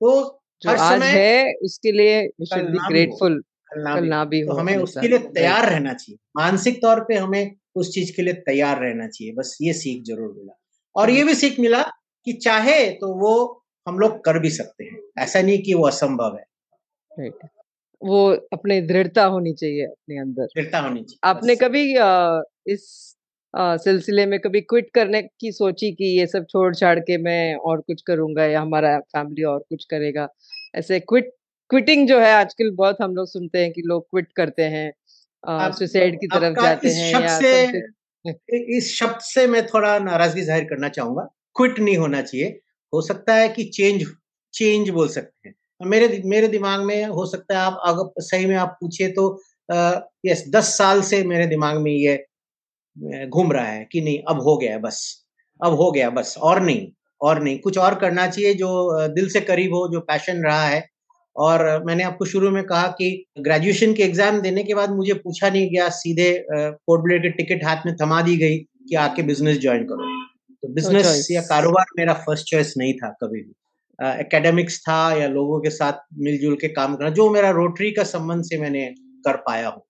तो 0.00 0.40
जो 0.62 0.70
हर 0.70 0.76
आज 0.76 0.94
समय 0.94 1.12
है 1.12 1.52
उसके 1.62 1.92
लिए 1.92 2.22
ग्रेटफुल 2.48 3.42
कल 3.70 3.80
ना, 3.82 3.96
भी, 3.96 4.08
भी 4.24 4.42
तो 4.42 4.54
हमें 4.54 4.76
उसके 4.76 5.08
लिए 5.08 5.18
तैयार 5.34 5.70
रहना 5.70 5.94
चाहिए। 5.94 6.18
मानसिक 6.36 6.82
तौर 6.82 7.00
पे 7.00 7.14
हमें 7.14 7.54
उस 7.76 7.92
चीज़ 7.94 8.16
के 8.16 8.22
लिए 8.22 8.34
तैयार 8.46 8.80
रहना 8.80 9.08
चाहिए। 9.08 9.34
बस 9.34 9.56
ये 9.62 9.72
सीख 9.72 10.02
ज़रूर 10.04 10.34
मिला। 10.38 10.58
और 10.96 11.10
ये 11.10 11.24
भी 11.24 11.34
सीख 11.34 11.60
मिला 11.60 11.82
कि 12.26 12.32
चाहे 12.32 12.90
तो 12.90 13.12
वो 13.14 13.62
हम 13.86 13.98
लोग 13.98 14.24
कर 14.24 14.38
भी 14.38 14.50
सकते 14.50 14.84
हैं। 14.84 14.98
ऐसा 15.18 15.42
नहीं 15.42 15.58
कि 15.58 15.74
वो 15.74 15.86
असंभव 15.86 16.36
है। 16.36 17.28
वो 18.02 18.24
अपने 18.52 18.80
दृढ़ता 18.82 19.24
होनी 19.24 19.52
चाहिए 19.52 19.84
अपने 19.84 20.18
अंदर। 20.18 20.44
दृढ़ता 20.44 20.78
होनी 20.78 21.00
चाहिए 21.00 21.18
आपने 21.24 21.56
कभी 21.56 21.96
आ, 21.96 22.40
इस 22.66 23.12
सिलसिले 23.54 24.24
में 24.26 24.38
कभी 24.40 24.60
क्विट 24.60 24.90
करने 24.94 25.22
की 25.22 25.52
सोची 25.52 25.90
कि 25.92 26.04
ये 26.18 26.26
सब 26.26 26.44
छोड़ 26.44 26.74
छाड़ 26.74 26.98
के 27.00 27.16
मैं 27.18 27.54
और 27.54 27.80
कुछ 27.80 28.02
करूँगा 28.02 28.44
या 28.44 28.60
हमारा 28.60 28.98
फैमिली 28.98 29.42
और 29.42 29.58
कुछ 29.58 29.84
करेगा? 29.84 30.28
ऐसे 30.74 31.00
क्विट 31.00 31.30
क्विटिंग 31.70 32.08
जो 32.08 32.18
है 32.20 32.32
आजकल 32.32 32.70
बहुत 32.70 32.96
हम 33.00 33.14
लोग 33.16 33.26
सुनते 33.26 33.58
हैं 33.58 33.72
कि 33.72 33.82
लोग 33.86 34.06
क्विट 34.10 34.32
करते 34.36 34.62
हैं 34.62 34.92
सुसाइड 35.72 36.20
की 36.20 36.26
तरफ़ 36.26 36.62
जाते 36.62 36.88
हैं 36.88 37.12
या 37.12 37.38
से 37.40 37.80
इस 38.76 38.94
शब्द 38.94 39.18
से 39.22 39.46
मैं 39.46 39.66
थोड़ा 39.66 39.98
नाराज़गी 40.00 40.42
ज़ाहिर 40.42 40.64
करना 40.64 40.88
चाहूँगा। 40.90 41.22
क्विट 41.56 41.78
नहीं 41.80 41.96
होना 41.98 42.20
चाहिए। 42.22 42.48
हो 42.92 43.00
सकता 43.02 43.34
है 43.34 43.48
कि 43.48 43.64
चेंज 43.66 44.04
चेंज 44.54 44.90
बोल 44.90 45.08
सकते 45.08 45.48
हैं। 45.48 45.54
मेरे 45.80 46.22
मेरे 46.26 46.48
दिमाग 46.48 46.80
में 46.82 47.04
हो 47.06 47.26
सकता 47.26 47.54
है 47.54 47.60
आप 47.62 47.80
अगर 47.86 48.22
सही 48.22 48.46
में 48.46 48.56
आप 48.56 48.76
पूछे 48.80 49.08
तो 49.10 49.24
यस 50.26 50.44
दस 50.50 50.76
साल 50.78 51.02
से 51.02 51.22
मेरे 51.24 51.46
दिमाग 51.46 51.78
में 51.82 51.92
ये 51.92 52.16
घूम 53.28 53.52
रहा 53.52 53.66
है 53.66 53.86
कि 53.92 54.00
नहीं, 54.00 54.18
अब 54.28 54.40
हो 54.42 54.56
गया 54.58 54.78
बस। 54.78 55.00
अब 55.60 55.72
हो 55.74 55.90
गया, 55.92 56.10
बस। 56.10 56.34
और 56.40 56.60
नहीं 56.62 56.86
और 57.20 57.42
नहीं। 57.42 57.58
कुछ 57.60 57.78
और 57.78 57.94
करना 57.94 58.26
चाहिए 58.28 58.54
जो 58.54 59.08
दिल 59.10 59.28
से 59.30 59.40
करीब 59.42 59.74
हो, 59.74 59.88
जो 59.88 60.00
पैशन 60.02 60.42
रहा 60.44 60.64
है। 60.64 60.80
और 61.36 61.84
मैंने 61.84 62.02
आपको 62.04 62.24
शुरू 62.24 62.50
में 62.50 62.62
कहा 62.64 62.86
कि 62.98 63.08
ग्रेजुएशन 63.40 63.92
के 63.94 64.02
एग्ज़ाम 64.02 64.40
देने 64.40 64.62
के 64.64 64.74
बाद 64.74 64.90
मुझे 64.92 65.14
पूछा 65.14 65.50
नहीं 65.50 65.68
गया 65.70 65.88
सीधे 65.96 66.30
ब्लेयर 66.50 67.30
टिकट 67.32 67.64
हाथ 67.64 67.86
में 67.86 67.94
थमा 67.96 68.20
दी 68.22 68.36
गई 68.36 68.58
कि 68.58 68.94
आके 68.96 69.22
बिज़नेस 69.24 69.58
ज्वाइन 69.60 69.84
करो। 69.84 70.10
तो 70.62 70.72
बिज़नेस 70.74 71.26
या 71.30 71.40
कारोबार 71.42 71.86
मेरा 71.98 72.12
फ़र्स्ट 72.26 72.50
चॉइस 72.50 72.74
नहीं 72.78 72.94
था 72.94 73.08
कभी 73.22 73.40
भी। 73.40 73.54
एकेडमिक्स 74.20 74.78
था 74.80 75.00
या 75.16 75.26
लोगों 75.28 75.60
के 75.60 75.70
साथ 75.70 76.00
मिलजुल 76.20 76.56
के 76.56 76.68
काम 76.70 76.94
करना 76.96 77.10
जो 77.12 77.28
मेरा 77.30 77.50
रोटरी 77.52 77.90
का 77.90 78.04
संबंध 78.06 78.44
से 78.44 78.58
मैंने 78.60 78.86
कर 79.26 79.36
पाया 79.46 79.68
हूँ। 79.68 79.82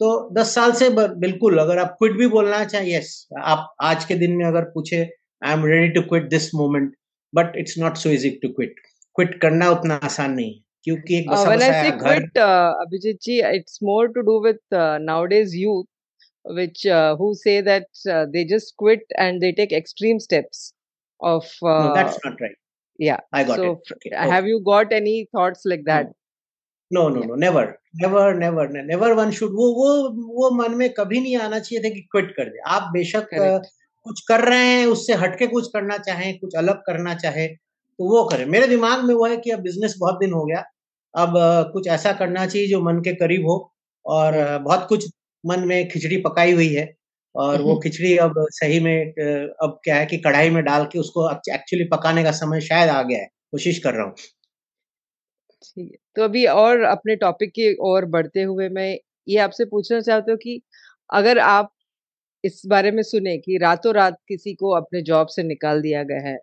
तो 0.00 0.08
दस 0.34 0.54
साल 0.54 0.72
से 0.72 0.88
बिल्कुल 0.90 1.58
अगर 1.58 1.78
आप 1.78 1.94
क्विट 1.98 2.12
भी 2.18 2.26
बोलना 2.28 2.64
चाहें 2.64 2.88
यस 2.88 3.10
आप 3.44 3.74
आज 3.82 4.04
के 4.04 4.14
दिन 4.16 4.36
में 4.36 4.44
अगर 4.46 4.64
पूछे 4.70 5.00
I 5.42 5.52
am 5.52 5.64
ready 5.66 5.88
to 5.94 6.02
quit 6.08 6.28
this 6.30 6.54
moment 6.54 6.92
but 7.32 7.56
it's 7.58 7.78
not 7.78 7.96
so 7.96 8.10
easy 8.10 8.30
to 8.42 8.48
quit 8.50 8.74
quit 9.16 9.40
करना 9.42 9.70
उतना 9.70 9.94
आसान 10.04 10.32
नहीं 10.32 10.54
है। 10.54 10.62
क्योंकि 10.84 11.16
एक 11.18 11.28
uh, 11.30 11.44
when 11.46 11.62
I 11.62 11.70
say 11.72 11.92
quit, 11.98 12.36
uh, 12.36 12.74
Abhijit 12.84 13.20
ji, 13.22 13.40
it's 13.40 13.80
more 13.80 14.08
to 14.08 14.22
do 14.22 14.40
with 14.40 14.60
uh, 14.72 14.98
nowadays 14.98 15.54
youth, 15.54 15.86
which 16.44 16.84
uh, 16.86 17.16
who 17.16 17.34
say 17.34 17.60
that 17.60 17.86
uh, 18.10 18.26
they 18.32 18.44
just 18.44 18.76
quit 18.76 19.00
and 19.16 19.40
they 19.40 19.52
take 19.52 19.72
extreme 19.72 20.20
steps 20.20 20.74
of. 21.20 21.46
Uh, 21.62 21.86
no, 21.86 21.94
that's 21.94 22.18
not 22.24 22.40
right. 22.40 22.56
Yeah, 22.98 23.20
I 23.32 23.44
got 23.44 23.56
so, 23.56 23.70
it. 23.72 23.94
Okay. 23.94 24.14
Have 24.34 24.46
you 24.46 24.60
got 24.64 24.92
any 24.92 25.28
thoughts 25.32 25.62
like 25.64 25.84
that? 25.86 26.12
No, 26.90 27.08
no, 27.08 27.20
yeah. 27.20 27.26
no, 27.28 27.34
never, 27.34 27.78
never, 27.94 28.34
never, 28.34 28.68
never. 28.68 29.14
One 29.14 29.32
should 29.32 29.52
वो 29.52 29.70
वो 29.78 29.88
वो 30.40 30.50
मन 30.56 30.74
में 30.78 30.88
कभी 30.98 31.20
नहीं 31.20 31.36
आना 31.46 31.58
चाहिए 31.58 31.82
था 31.84 31.94
कि 31.94 32.00
क्विट 32.12 32.30
कर 32.36 32.50
दे 32.50 32.60
आप 32.76 32.90
बेशक 32.92 33.34
Correct. 33.34 33.72
कुछ 34.04 34.20
कर 34.28 34.44
रहे 34.48 34.64
हैं 34.64 34.86
उससे 34.86 35.14
हटके 35.20 35.46
कुछ 35.46 35.68
करना 35.74 35.96
चाहें 36.06 36.38
कुछ 36.38 36.54
अलग 36.58 36.82
करना 36.86 37.14
चाहे 37.24 37.46
तो 37.48 38.08
वो 38.10 38.24
करें 38.28 38.44
मेरे 38.54 38.66
दिमाग 38.66 39.04
में 39.04 39.14
वो 39.14 39.26
है 39.26 39.36
कि 39.36 39.50
अब 39.50 39.60
बिज़नेस 39.62 39.94
बहुत 39.98 40.18
दिन 40.20 40.32
हो 40.32 40.44
गया 40.44 40.64
अब 41.16 41.32
कुछ 41.72 41.88
ऐसा 41.88 42.12
करना 42.12 42.46
चाहिए 42.46 42.68
जो 42.68 42.80
मन 42.80 43.00
के 43.00 43.14
करीब 43.14 43.46
हो 43.46 43.72
और 44.06 44.58
बहुत 44.58 44.86
कुछ 44.88 45.10
मन 45.46 45.60
में 45.60 45.88
खिचड़ी 45.88 46.16
पकाई 46.16 46.52
हुई 46.52 46.74
है 46.74 46.96
और 47.34 47.62
वो 47.62 47.80
खिचड़ी 47.80 48.16
अब 48.16 48.34
सही 48.38 48.80
में 48.80 49.12
अब 49.62 49.80
क्या 49.84 49.96
है 49.96 50.06
कि 50.06 50.16
कढ़ाई 50.16 50.50
में 50.50 50.64
डाल 50.64 50.84
के 50.84 50.98
उसको 50.98 51.30
एक्चुअली 51.54 51.84
पकाने 51.84 52.24
का 52.24 52.30
समय 52.30 52.60
शायद 52.60 52.90
आ 52.90 53.02
गया 53.02 53.18
है 53.18 53.26
कोशिश 53.52 53.78
कर 53.78 53.94
रहा 53.94 54.04
हूँ। 54.04 54.14
तो 56.16 56.22
अभी 56.22 56.46
और 56.46 56.80
अपने 56.82 57.16
टॉपिक 57.16 57.50
की 57.50 57.74
ओर 57.80 58.04
बढ़ते 58.04 58.42
हुए 58.42 58.68
मैं 58.68 58.98
ये 59.28 59.38
आपसे 59.38 59.64
पूछना 59.64 60.00
चाहती 60.00 60.30
हूँ 60.30 60.38
कि 60.38 60.62
अगर 61.10 61.38
आप 61.38 61.72
इस 62.44 62.62
बारे 62.66 62.90
में 62.90 63.02
सुने 63.02 63.38
कि 63.38 63.58
रातों 63.58 63.94
रात 63.94 64.18
किसी 64.28 64.54
को 64.54 64.70
अपने 64.70 65.02
जॉब 65.02 65.26
से 65.26 65.42
निकाल 65.42 65.82
दिया 65.82 66.02
गया 66.02 66.28
है 66.28 66.38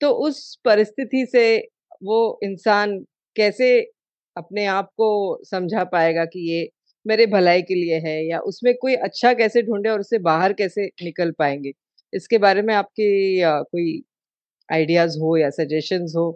तो 0.00 0.10
उस 0.10 0.58
परिस्थिति 0.64 1.26
से 1.32 1.68
वो 2.02 2.40
इंसान 2.42 2.98
कैसे 3.36 3.93
अपने 4.36 4.64
आप 4.68 4.88
को 4.96 5.08
समझा 5.46 5.84
पाएगा 5.86 6.24
कि 6.26 6.40
ये 6.50 6.68
मेरे 7.06 7.26
भलाई 7.28 7.62
के 7.62 7.74
लिए 7.74 7.98
है 8.00 8.16
या 8.26 8.38
उसमें 8.42 8.72
कोई 8.78 8.94
अच्छा 8.98 9.32
कैसे 9.34 9.62
ढूंढे 9.62 9.88
और 9.90 10.00
उससे 10.00 10.18
बाहर 10.20 10.52
कैसे 10.54 10.86
निकल 11.02 11.30
पाएँगे? 11.38 11.72
इसके 12.12 12.38
बारे 12.38 12.62
में 12.62 12.74
आपके 12.74 13.08
कोई 13.64 14.02
आइडियाज़ 14.68 15.18
हो 15.20 15.36
या 15.38 15.50
सजेशंस 15.52 16.14
हो, 16.16 16.26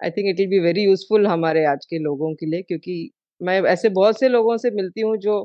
I 0.00 0.10
think 0.12 0.28
it 0.30 0.38
will 0.40 0.48
be 0.50 0.58
very 0.60 0.84
useful 0.84 1.26
हमारे 1.28 1.64
आज 1.66 1.86
के 1.86 1.98
लोगों 2.00 2.34
के 2.36 2.46
लिए 2.46 2.62
क्योंकि 2.62 3.10
मैं 3.40 3.60
ऐसे 3.64 3.88
बहुत 3.90 4.20
से 4.20 4.28
लोगों 4.28 4.56
से 4.58 4.70
मिलती 4.72 5.00
हूँ 5.02 5.16
जो 5.18 5.40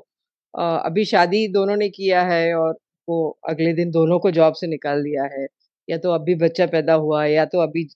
अभी 0.53 1.05
शादी 1.05 1.47
दोनों 1.49 1.75
ने 1.77 1.89
किया 1.91 2.21
है 2.25 2.53
और 2.55 2.73
वो 3.07 3.19
अगले 3.49 3.73
दिन 3.75 3.91
दोनों 3.91 4.19
को 4.19 4.31
जॉब 4.31 4.53
से 4.55 4.67
निकाल 4.67 5.03
दिया 5.03 5.23
है। 5.33 5.47
या 5.87 5.97
तो 5.99 6.11
अभी 6.13 6.35
बच्चा 6.37 6.65
पैदा 6.67 6.93
हुआ 6.95 7.23
है 7.23 7.31
या 7.33 7.45
तो 7.47 7.59
अभी 7.61 7.87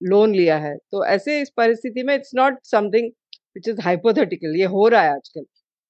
लोन 0.00 0.34
लिया 0.34 0.58
है। 0.58 0.76
तो 0.92 1.04
ऐसे 1.06 1.40
इस 1.42 1.50
परिस्थिति 1.56 2.02
में 2.02 2.14
it's 2.14 2.30
not 2.36 2.58
something 2.66 3.10
which 3.56 3.68
is 3.68 3.80
hypothetical 3.80 4.56
ये 4.56 4.66
हो 4.66 4.86
रहा 4.88 5.02
है 5.02 5.14
आजकल। 5.14 5.42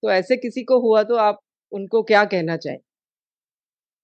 तो 0.02 0.11
ऐसे 0.11 0.37
किसी 0.37 0.62
को 0.62 0.81
हुआ 0.81 1.02
तो 1.02 1.16
आप 1.16 1.40
उनको 1.73 2.02
क्या 2.02 2.25
कहना 2.25 2.57
चाहें? 2.57 2.78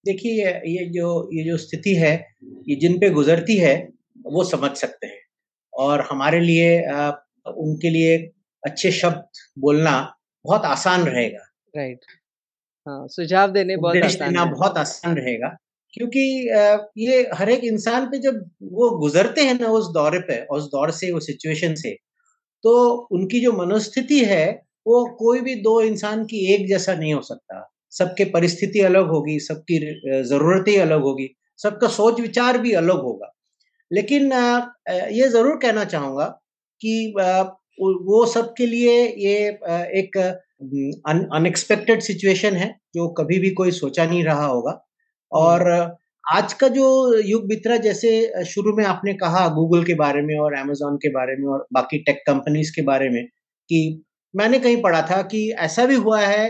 देखिए 0.05 0.51
ये 0.67 0.85
जो 0.89 1.07
ये 1.33 1.43
जो 1.43 1.57
स्थिति 1.57 1.95
है 1.95 2.13
ये 2.67 2.75
जिन 2.75 2.99
पे 2.99 3.09
गुजरती 3.09 3.57
है 3.57 3.73
वो 4.25 4.43
समझ 4.43 4.71
सकते 4.77 5.07
हैं। 5.07 5.21
और 5.73 6.01
हमारे 6.01 6.39
लिए 6.39 6.83
आ, 6.83 7.09
उनके 7.47 7.89
लिए 7.89 8.17
अच्छे 8.63 8.91
शब्द 8.91 9.23
बोलना 9.59 9.93
बहुत 10.45 10.65
आसान 10.65 11.03
रहेगा। 11.03 11.45
राइट 11.73 11.99
हाँ 12.87 13.07
सुझाव 13.07 13.51
देने 13.51 13.77
बहुत 13.77 14.03
आसान 14.03 14.29
देना 14.29 14.45
बहुत 14.45 14.77
आसान 14.77 15.15
रहेगा 15.15 15.55
क्योंकि 15.93 16.21
ये 16.97 17.19
हर 17.33 17.49
एक 17.49 17.63
इंसान 17.63 18.05
पे 18.05 18.17
जब 18.19 18.35
वो 18.71 18.89
गुजरते 18.99 19.41
हैं 19.41 19.59
ना 19.59 19.67
उस 19.69 19.87
दौरे 19.93 20.19
पे 20.19 20.39
उस 20.51 20.63
दौर 20.63 20.91
से 20.91 21.11
उस 21.11 21.27
सिचुएशन 21.27 21.75
से 21.75 21.95
तो 22.63 22.73
उनकी 23.11 23.39
जो 23.39 23.51
मनोस्थिति 23.53 24.19
है 24.25 24.45
वो 24.85 25.05
कोई 25.19 25.39
भी 25.41 25.55
दो 25.61 25.79
इंसान 25.83 26.23
की 26.25 26.45
एक 26.53 26.67
जैसा 26.67 26.93
नहीं 26.95 27.13
हो 27.13 27.21
सकता। 27.23 27.65
सबके 27.93 28.25
परिस्थिति 28.31 28.79
अलग 28.81 29.07
होगी 29.09 29.39
सबकी 29.41 29.79
जरूरतें 30.29 30.77
अलग 30.79 31.01
होगी 31.03 31.29
सबका 31.59 31.87
सोच 31.89 32.19
विचार 32.21 32.57
भी 32.59 32.73
अलग 32.75 33.01
होगा। 33.03 33.31
लेकिन 33.91 34.31
ये 35.13 35.27
ज़रूर 35.29 35.55
कहना 35.61 35.83
चाहूँगा 35.85 36.25
कि 36.81 37.13
वो 37.79 38.25
सबके 38.27 38.65
लिए 38.67 38.93
ये 39.19 39.37
एक 39.99 40.17
अनएक्सपेक्टेड 40.17 42.01
सिचुएशन 42.03 42.55
है 42.55 42.69
जो 42.95 43.07
कभी 43.15 43.39
भी 43.39 43.49
कोई 43.53 43.71
सोचा 43.73 44.05
नहीं 44.05 44.23
रहा 44.25 44.45
होगा। 44.45 44.79
और 45.31 45.69
आज 46.23 46.53
का 46.53 46.67
जो 46.67 46.85
युग 47.19 47.47
बितरा 47.47 47.75
जैसे 47.77 48.09
शुरू 48.45 48.75
में 48.77 48.83
आपने 48.85 49.13
कहा 49.13 49.47
गूगल 49.47 49.83
के 49.83 49.93
बारे 49.93 50.21
में 50.21 50.37
और 50.39 50.53
अमेजोन 50.53 50.95
के 50.97 51.09
बारे 51.09 51.35
में 51.35 51.47
और 51.47 51.65
बाकी 51.73 51.97
टेक 52.03 52.21
कंपनीज़ 52.27 52.71
के 52.75 52.81
बारे 52.81 53.09
में 53.09 53.25
कि 53.69 53.79
मैंने 54.33 54.59
कहीं 54.59 54.81
पढ़ा 54.81 55.01
था 55.01 55.21
कि 55.23 55.41
ऐसा 55.59 55.85
भी 55.85 55.95
हुआ 55.95 56.19
है 56.21 56.47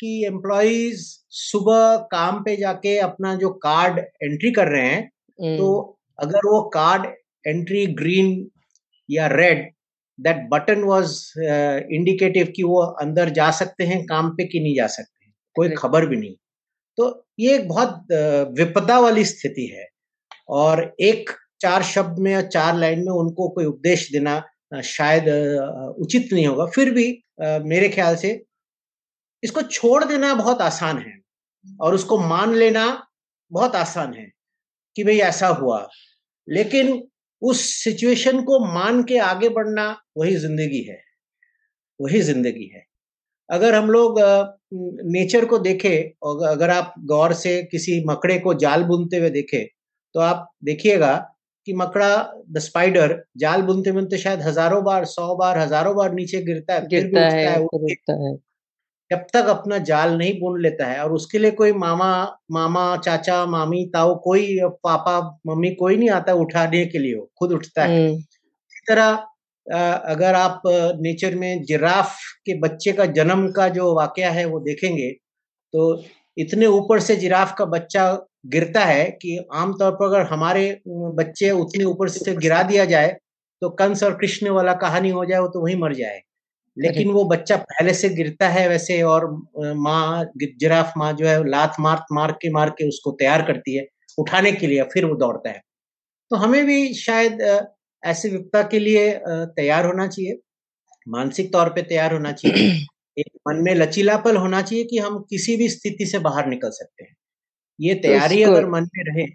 कि 0.00 0.24
एम्प्लॉज 0.26 1.00
सुबह 1.40 1.96
काम 2.12 2.40
पे 2.40 2.56
जाके 2.56 2.96
अपना 2.98 3.34
जो 3.34 3.50
कार्ड 3.62 3.98
एंट्री 3.98 4.50
कर 4.52 4.68
रहे 4.68 4.86
हैं 4.86 5.56
तो 5.56 5.68
अगर 6.18 6.48
वो 6.48 6.60
कार्ड 6.74 7.06
एंट्री 7.44 7.86
ग्रीन 7.94 8.32
या 9.08 9.26
red 9.26 9.70
that 10.18 10.48
button 10.50 10.82
was 10.84 11.20
indicative 11.38 12.52
कि 12.56 12.62
वो 12.62 12.80
अंदर 13.02 13.30
जा 13.30 13.50
सकते 13.52 13.84
हैं 13.84 14.04
काम 14.06 14.30
पे 14.30 14.44
कि 14.44 14.60
नहीं 14.60 14.74
जा 14.76 14.86
सकते 14.88 15.30
कोई 15.56 15.68
खबर 15.78 16.06
भी 16.06 16.16
नहीं। 16.16 16.34
तो 16.98 17.26
ये 17.38 17.54
एक 17.54 17.68
बहुत 17.68 18.06
विपदा 18.58 18.98
वाली 19.00 19.24
स्थिति 19.26 19.66
है। 19.68 19.86
और 20.50 20.82
एक 21.02 21.30
चार 21.60 21.82
शब्द 21.84 22.18
में 22.18 22.30
या 22.32 22.40
चार 22.44 22.76
लाइन 22.76 22.98
में 23.00 23.12
उनको 23.14 23.48
कोई 23.50 23.64
उपदेश 23.66 24.10
देना 24.12 24.42
शायद 24.84 25.28
उचित 25.98 26.32
नहीं 26.32 26.46
होगा। 26.46 26.66
फिर 26.66 26.90
भी 26.90 27.06
मेरे 27.64 27.88
ख्याल 27.88 28.16
से 28.16 28.30
इसको 29.42 29.62
छोड़ 29.62 30.04
देना 30.04 30.34
बहुत 30.34 30.60
आसान 30.62 30.98
है 30.98 31.18
और 31.80 31.94
उसको 31.94 32.18
मान 32.20 32.54
लेना 32.54 32.86
बहुत 33.52 33.76
आसान 33.76 34.14
है 34.14 34.26
कि 34.96 35.04
भाई 35.04 35.18
ऐसा 35.22 35.48
हुआ। 35.56 35.86
लेकिन 36.48 37.02
उस 37.42 37.60
सिचुएशन 37.74 38.42
को 38.42 38.58
मान 38.66 39.02
के 39.04 39.18
आगे 39.20 39.48
बढ़ना 39.50 39.88
वही 40.16 40.36
ज़िंदगी 40.36 40.82
है, 40.82 41.00
वही 42.00 42.20
ज़िंदगी 42.22 42.70
है। 42.74 42.84
अगर 43.50 43.74
हम 43.74 43.90
लोग 43.90 44.18
नेचर 45.06 45.44
को 45.44 45.58
देखें 45.58 46.10
और 46.22 46.46
अगर 46.48 46.70
आप 46.70 46.94
गौर 47.04 47.32
से 47.32 47.62
किसी 47.62 48.04
मकड़े 48.04 48.38
को 48.38 48.54
जाल 48.54 48.82
बुनते 48.84 49.16
हुए 49.16 49.30
देखें 49.30 49.64
तो 50.14 50.20
आप 50.20 50.48
देखिएगा 50.64 51.14
कि 51.66 51.72
मकड़ा 51.72 52.10
द 52.50 52.58
स्पाइडर 52.58 53.24
जाल 53.36 53.62
बुनते 53.62 53.92
बुनते 53.92 54.18
शायद 54.18 54.42
हज़ारों 54.42 54.82
बार 54.84 55.04
सौ 55.04 55.34
बार 55.36 55.58
हज़ारों 55.58 55.96
बार 55.96 56.12
नीचे 56.12 56.40
गिरता 56.42 56.74
है 56.74 56.86
गिरता 56.88 57.20
है, 57.20 57.46
है, 57.46 58.16
है। 58.26 58.36
जब 59.10 59.24
तक 59.32 59.46
अपना 59.46 59.78
जाल 59.78 60.16
नहीं 60.18 60.32
बुन 60.40 60.60
लेता 60.62 60.86
है 60.86 61.02
और 61.04 61.12
उसके 61.12 61.38
लिए 61.38 61.50
कोई 61.50 61.72
मामा 61.72 62.10
मामा 62.50 62.96
चाचा 62.96 63.44
मामी 63.46 63.84
ताऊ 63.94 64.14
कोई 64.14 64.58
पापा 64.84 65.18
मम्मी 65.46 65.70
कोई 65.74 65.96
नहीं 65.96 66.10
आता 66.10 66.32
उठाने 66.34 66.84
के 66.86 66.98
लिए 66.98 67.26
खुद 67.38 67.52
उठता 67.52 67.84
है। 67.84 67.98
हम्म। 67.98 68.16
इस 68.16 68.82
तरह 68.88 69.26
अगर 69.66 70.34
आप 70.34 70.62
नेचर 71.00 71.34
में 71.34 71.62
जिराफ 71.64 72.16
के 72.46 72.58
बच्चे 72.60 72.92
का 72.92 73.06
जन्म 73.12 73.50
का 73.52 73.68
जो 73.68 73.94
वाक्य 73.94 74.30
है 74.30 74.44
वो 74.44 74.60
देखेंगे 74.60 75.10
तो 75.74 76.04
इतने 76.36 76.66
ऊपर 76.66 77.00
से 77.00 77.16
जिराफ 77.16 77.54
का 77.58 77.64
बच्चा 77.64 78.10
गिरता 78.46 78.84
है 78.84 79.04
कि 79.22 79.38
आमतौर 79.54 79.92
पर 79.92 80.06
अगर 80.06 80.26
हमारे 80.26 80.68
बच्चे 80.88 81.50
उतने 81.50 81.84
ऊपर 81.84 82.08
से 82.08 82.34
गिरा 82.36 82.62
दिया 82.62 82.84
जाए 82.84 83.16
तो 83.62 83.70
कंस 83.70 84.02
और 84.02 84.14
कृष्ण 84.14 84.50
वाला 84.50 84.72
कहानी 84.74 85.10
हो 85.10 85.24
जाए, 85.24 85.40
वो 85.40 85.48
तो 85.48 85.60
वहीं 85.62 85.76
मर 85.76 85.94
जाए। 85.94 86.20
लेकिन 86.76 87.10
वो 87.10 87.24
बच्चा 87.24 87.56
पहले 87.58 87.94
से 87.94 88.08
गिरता 88.08 88.48
है 88.48 88.68
वैसे 88.68 89.00
और 89.04 89.26
माँ, 89.76 90.24
जिराफ 90.38 90.92
माँ 90.98 91.12
जो 91.12 91.26
है, 91.28 91.38
लात 91.50 91.76
मार 91.80 92.04
मार 92.12 92.32
के 92.32 92.50
मार 92.52 92.70
के 92.70 92.88
उसको 92.88 93.10
तैयार 93.12 93.42
करती 93.42 93.76
है, 93.76 93.86
उठाने 94.18 94.52
के 94.52 94.66
लिए, 94.66 94.82
फिर 94.84 95.04
वो 95.06 95.14
दौड़ता 95.16 95.50
है। 95.50 95.60
तो 96.30 96.36
हमें 96.36 96.64
भी 96.66 96.94
शायद 96.94 97.38
ऐसे 98.02 98.28
विपता 98.30 98.62
के 98.64 98.78
लिए 98.80 99.10
तैयार 99.26 99.86
होना 99.86 100.06
चाहिए। 100.08 100.38
मानसिक 101.06 101.52
तौर 101.52 101.68
पे 101.70 101.82
तैयार 101.84 102.12
होना 102.12 102.32
चाहिए। 102.34 102.72
एक 103.18 103.30
मन 103.48 103.62
में 103.64 103.74
लचीलापन 103.76 104.36
होना 104.38 104.62
चाहिए 104.62 104.84
कि 104.86 104.98
हम 104.98 105.18
किसी 105.30 105.56
भी 105.56 105.68
स्थिति 105.70 106.06
से 106.06 106.18
बाहर 106.20 106.48
निकल 106.48 106.70
सकते 106.72 107.04
हैं। 107.04 107.14
ये 107.78 107.94
तैयारी 107.96 108.36
तो 108.36 108.42
तैयारी 108.42 108.42
अगर 108.44 108.66
मन 108.70 108.88
में 108.96 109.04
रहे 109.06 109.26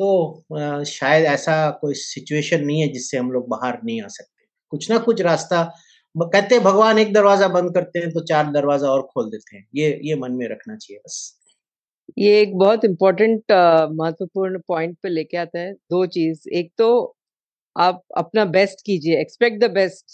तो 0.00 0.84
शायद 0.86 1.24
ऐसा 1.26 1.56
कोई 1.82 1.94
सिचुएशन 1.96 2.64
नहीं 2.64 2.80
है 2.82 2.88
जिससे 2.90 3.18
हम 3.18 3.32
लोग 3.32 3.48
बाहर 3.50 3.78
नहीं 3.84 4.02
आ 4.02 4.08
सकते। 4.10 4.46
कुछ 4.72 4.90
ना 4.90 4.98
कुछ 5.00 5.20
रास्ता 5.22 5.62
कहते 6.14 6.54
हैं 6.54 6.64
भगवान 6.64 6.98
एक 6.98 7.12
दरवाज़ा 7.14 7.48
बंद 7.50 7.74
करते 7.74 7.98
हैं 8.00 8.10
तो 8.12 8.20
चार 8.26 8.52
दरवाज़ा 8.52 8.88
और 8.90 9.02
खोल 9.14 9.30
देते 9.30 9.56
हैं। 9.56 9.66
ये 9.76 9.90
ये 10.04 10.16
मन 10.20 10.32
में 10.34 10.48
रखना 10.48 10.76
चाहिए 10.76 11.00
बस। 11.00 11.18
ये 12.16 12.40
एक 12.42 12.56
बहुत 12.58 12.84
इम्पोर्टेंट 12.84 13.52
महत्वपूर्ण 13.92 14.58
पॉइंट 14.68 14.96
पे 15.02 15.08
लेके 15.08 15.36
आता 15.36 15.58
है। 15.58 15.72
दो 15.74 16.04
चीज़। 16.08 16.48
एक 16.50 16.70
तो 16.78 17.15
आप 17.76 18.02
अपना 18.16 18.44
बेस्ट 18.50 18.80
कीजिए 18.86 19.20
एक्सपेक्ट 19.20 19.60
द 19.64 19.70
बेस्ट 19.72 20.04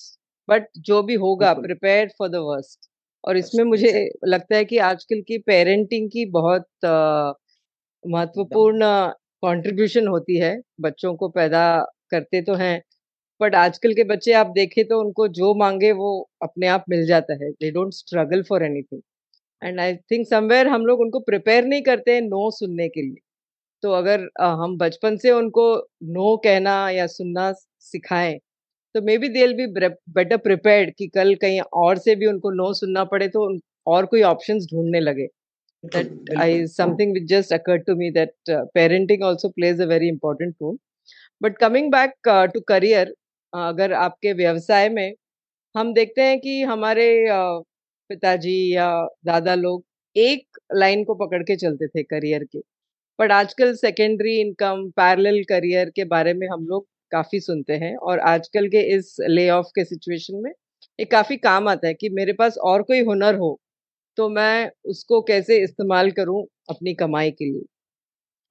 बट 0.49 0.67
जो 0.81 1.03
भी 1.03 1.15
होगा 1.17 1.53
प्रिपेयर 1.55 2.09
फॉर 2.19 2.29
द 2.29 2.37
वर्स्ट 2.45 2.89
और 3.25 3.37
इसमें 3.37 3.65
मुझे 3.65 4.09
लगता 4.27 4.57
है 4.57 4.65
कि 4.65 4.79
आजकल 4.87 5.21
की 5.29 5.39
पेरेंटिंग 5.47 6.09
की 6.11 6.25
बहुत 6.31 6.67
महत्वपूर्ण 8.05 8.87
कंट्रीब्यूशन 9.43 10.07
होती 10.09 10.37
है। 10.39 10.57
बच्चों 10.81 11.15
को 11.17 11.29
पैदा 11.31 11.63
करते 12.11 12.41
तो 12.43 12.55
हैं 12.55 12.81
बट 13.41 13.55
आजकल 13.57 13.93
के 13.95 14.05
बच्चे 14.05 14.33
आप 14.35 14.47
देखें 14.57 14.85
तो 14.89 15.01
उनको 15.01 15.27
जो 15.31 15.55
मांगे 15.57 15.93
वो 15.95 16.11
अपने 16.43 16.67
आप 16.69 16.85
मिल 16.91 17.07
जाता 17.07 17.35
है। 17.35 17.51
They 17.53 17.71
don't 17.71 17.93
struggle 17.95 18.43
for 18.49 18.65
anything 18.65 19.01
and 19.63 19.81
I 19.81 19.95
think 20.11 20.27
somewhere 20.29 20.69
हम 20.69 20.87
लोग 20.87 21.01
उनको 21.01 21.21
प्रिपेयर 21.23 21.65
नहीं 21.67 21.83
करते 21.83 22.15
हैं 22.15 22.21
नो 22.23 22.51
सुनने 22.53 22.89
के 22.89 23.03
लिए। 23.03 23.21
तो 23.83 23.93
अगर 23.93 24.29
हम 24.41 24.77
बचपन 24.79 25.17
से 25.17 25.31
उनको 25.31 25.65
नो 26.03 26.37
कहना 26.37 26.91
या 26.91 27.07
सुनना 27.07 27.53
सिखाएँ 27.81 28.39
तो 28.95 29.03
maybe 29.19 29.29
they 29.29 29.47
be 29.55 29.67
better 29.67 30.37
prepared 30.37 30.95
कि 30.99 31.07
कल 31.09 31.35
कहीं 31.35 31.61
और 31.61 31.99
से 31.99 32.17
भी 32.17 32.27
उनको 32.27 32.51
नो 32.51 32.73
सुनना 32.75 33.05
पड़े 33.05 33.29
तो 33.29 33.59
और 33.87 34.07
कोई 34.07 34.23
ऑप्शंस 34.23 34.67
ढूँढने 34.75 35.01
लगे। 35.01 35.29
that 35.85 36.11
I 36.39 36.65
something 36.67 37.13
which 37.13 37.29
just 37.31 37.53
occurred 37.53 37.85
to 37.87 37.95
me 37.95 38.11
that 38.11 38.35
uh, 38.51 38.65
parenting 38.77 39.23
also 39.23 39.49
plays 39.51 39.81
a 39.81 39.87
very 39.87 40.09
important 40.09 40.57
role. 40.61 40.77
But 41.41 41.59
coming 41.59 41.91
back 41.91 42.13
uh, 42.29 42.47
to 42.49 42.61
career, 42.71 43.07
uh, 43.53 43.69
अगर 43.69 43.93
आपके 43.93 44.33
व्यवसाय 44.33 44.89
में 44.89 45.15
हम 45.77 45.93
देखते 45.95 46.23
हैं 46.23 46.41
कि 46.41 46.63
हमारे 46.63 47.09
uh, 47.29 47.63
पिताजी 48.11 48.75
या 48.75 48.89
दादा 49.25 49.55
लोग 49.55 49.85
एक 50.17 50.59
लाइन 50.75 51.05
को 51.05 51.15
पकड़ 51.15 51.43
के 51.43 51.57
चलते 51.57 51.89
थे 51.89 52.03
करियर 52.03 52.45
के। 52.45 52.61
बट 53.23 53.33
आजकल 53.33 53.75
सेकेंडरी 53.77 54.41
इनकम 54.41 54.89
पैरेलल 54.97 55.43
करियर 55.49 55.91
के 55.97 56.05
बारे 56.07 56.35
में 56.35 56.47
हम 56.49 56.67
लोग 56.69 56.87
काफ़ी 57.13 57.41
सुनते 57.41 57.75
हैं 57.79 57.95
और 58.05 58.19
आजकल 58.29 58.69
के 58.69 58.81
इस 58.97 59.17
ले 59.31 59.49
ऑफ़ 59.51 59.67
के 59.77 59.85
सिचुएशन 59.85 60.41
में 60.45 60.51
ये 60.99 61.05
काफ़ी 61.09 61.37
काम 61.39 61.69
आता 61.69 61.87
है 61.89 61.95
कि 61.95 62.09
मेरे 62.13 62.33
पास 62.35 62.57
और 62.67 62.83
कोई 62.85 63.01
हुनर 63.05 63.35
हो 63.39 63.59
तो 64.19 64.29
मैं 64.31 64.71
उसको 64.91 65.21
कैसे 65.25 65.63
इस्तेमाल 65.65 66.11
करूँ 66.13 66.43
अपनी 66.71 66.95
कमाई 66.97 67.31
के 67.33 67.45
लिए। 67.47 67.65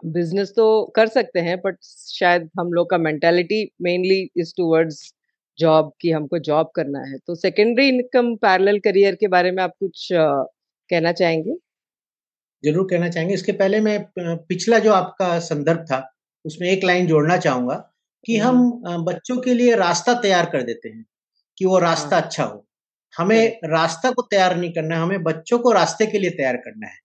बिज़नेस 0.03 0.53
तो 0.55 0.65
कर 0.95 1.07
सकते 1.10 1.39
हैं 1.41 1.57
बट 1.62 1.77
शायद 1.84 2.49
हम 2.60 2.73
लोग 2.73 2.89
का 2.89 2.97
mentality 2.99 3.63
mainly 3.84 4.21
is 4.38 4.53
towards 4.57 5.13
job 5.57 5.91
कि 6.01 6.12
हमको 6.12 6.39
जॉब 6.41 6.71
करना 6.75 6.99
है। 7.05 7.17
तो 7.19 7.36
सेकेंडरी 7.38 7.88
इनकम 7.89 8.36
पैरेलल 8.39 8.79
करियर 8.81 9.15
के 9.17 9.27
बारे 9.29 9.51
में 9.51 9.63
आप 9.63 9.73
कुछ 9.79 10.10
कहना 10.13 11.12
चाहेंगे? 11.13 11.55
ज़रूर 12.63 12.88
कहना 12.89 13.10
चाहेंगे। 13.10 13.34
इसके 13.34 13.52
पहले 13.54 13.80
मैं 13.82 13.97
पिछला 14.19 14.80
जो 14.80 14.93
आपका 14.93 15.38
संदर्भ 15.41 15.86
था 15.86 16.02
उसमें 16.45 16.67
एक 16.69 16.84
लाइन 16.84 17.08
जोड़ना 17.08 17.38
चाहूँगा 17.39 17.76
कि 18.26 18.38
हम 18.38 18.60
बच्चों 19.06 19.38
के 19.41 19.54
लिए 19.54 19.76
रास्ता 19.78 20.13
तैयार 20.21 20.50
कर 20.52 20.63
देते 20.63 20.89
हैं 20.89 21.06
कि 21.58 21.65
वो 21.65 21.78
रास्ता 21.80 22.15
हाँ। 22.15 22.21
अच्छा 22.21 22.43
हो। 22.43 22.65
हमें 23.13 23.60
रास्ता 23.67 24.12
को 24.12 24.21
तैयार 24.24 24.56
नहीं 24.58 24.71
करना 24.74 24.95
है 24.95 25.02
हमें 25.02 25.24
बच्चों 25.24 25.60
को 25.60 25.71
रास्ते 25.74 26.06
के 26.08 26.19
लिए 26.19 26.30
तैयार 26.32 26.58
करना 26.58 26.88
है। 26.88 26.97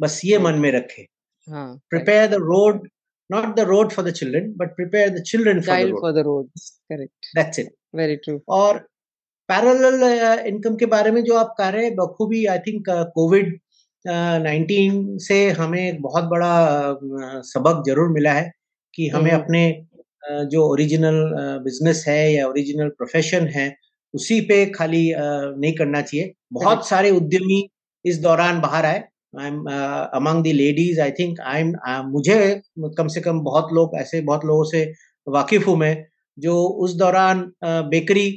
बस 0.00 0.20
ये 0.24 0.38
मन 0.38 0.58
में 0.58 0.70
रखे। 0.72 1.06
Prepare 1.48 2.26
the 2.30 2.34
road 2.42 2.88
not 3.30 3.54
the 3.56 3.60
road 3.68 3.92
for 3.92 4.04
the 4.04 4.12
children 4.14 4.52
but 4.56 4.74
prepare 4.76 5.08
the 5.10 5.22
children 5.22 5.60
for 5.62 6.12
the 6.12 6.24
road. 6.26 6.48
Correct. 6.58 7.26
That's 7.36 7.58
it 7.58 7.72
very 7.94 8.16
true 8.16 8.40
और 8.56 8.78
पैरेलल 9.48 10.02
इनकम 10.46 10.76
के 10.76 10.86
बारे 10.88 11.10
में 11.10 11.22
जो 11.24 11.36
आप 11.36 11.54
कह 11.58 11.68
रहे 11.68 11.84
हैं 11.84 11.94
बखूबी 11.96 12.44
आई 12.46 12.58
थिंक 12.66 12.84
कोविड 13.14 13.58
नाइनटीन 14.06 15.16
से 15.18 15.38
हमें 15.50 15.80
एक 15.80 16.00
बहुत 16.02 16.24
बड़ा 16.24 17.42
सबक 17.44 17.82
ज़रूर 17.86 18.08
मिला 18.08 18.32
है 18.32 18.50
कि 18.94 19.08
हमें 19.08 19.30
हम्म। 19.30 19.42
अपने 19.42 20.46
जो 20.50 20.66
ओरिजिनल 20.68 21.18
बिज़नेस 21.64 22.04
है 22.08 22.32
या 22.32 22.46
ओरिजिनल 22.48 22.88
प्रोफेशन 22.88 23.46
है 23.46 23.74
उसी 24.14 24.40
पे 24.40 24.64
खाली 24.66 25.04
नहीं 25.16 25.72
करना 25.74 26.00
चाहिए। 26.02 26.32
बहुत 26.52 26.88
सारे 26.88 27.10
उद्यमी 27.10 27.68
इस 28.04 28.18
दौरान 28.18 28.60
बाहर 28.60 28.86
आए। 28.86 29.02
I 29.40 29.46
am 29.46 29.64
among 30.14 30.44
the 30.44 30.52
ladies 30.54 31.00
I 31.00 31.10
think 31.10 31.40
I 31.40 31.60
am 31.60 31.72
मुझे 32.08 32.38
कम 32.98 33.08
से 33.08 33.20
कम 33.20 33.40
बहुत 33.40 33.72
लोग 33.72 33.96
ऐसे 33.96 34.20
बहुत 34.20 34.44
लोगों 34.44 34.64
से 34.64 34.84
वाकिफ 35.26 35.66
हूँ 35.66 35.76
मैं 35.76 35.94
जो 36.38 36.62
उस 36.84 36.94
दौरान 36.94 37.50
बेकरी 37.64 38.28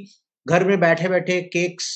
घर 0.46 0.64
में 0.64 0.80
बैठे 0.80 1.10
बैठे 1.10 1.42
केक्स 1.54 1.88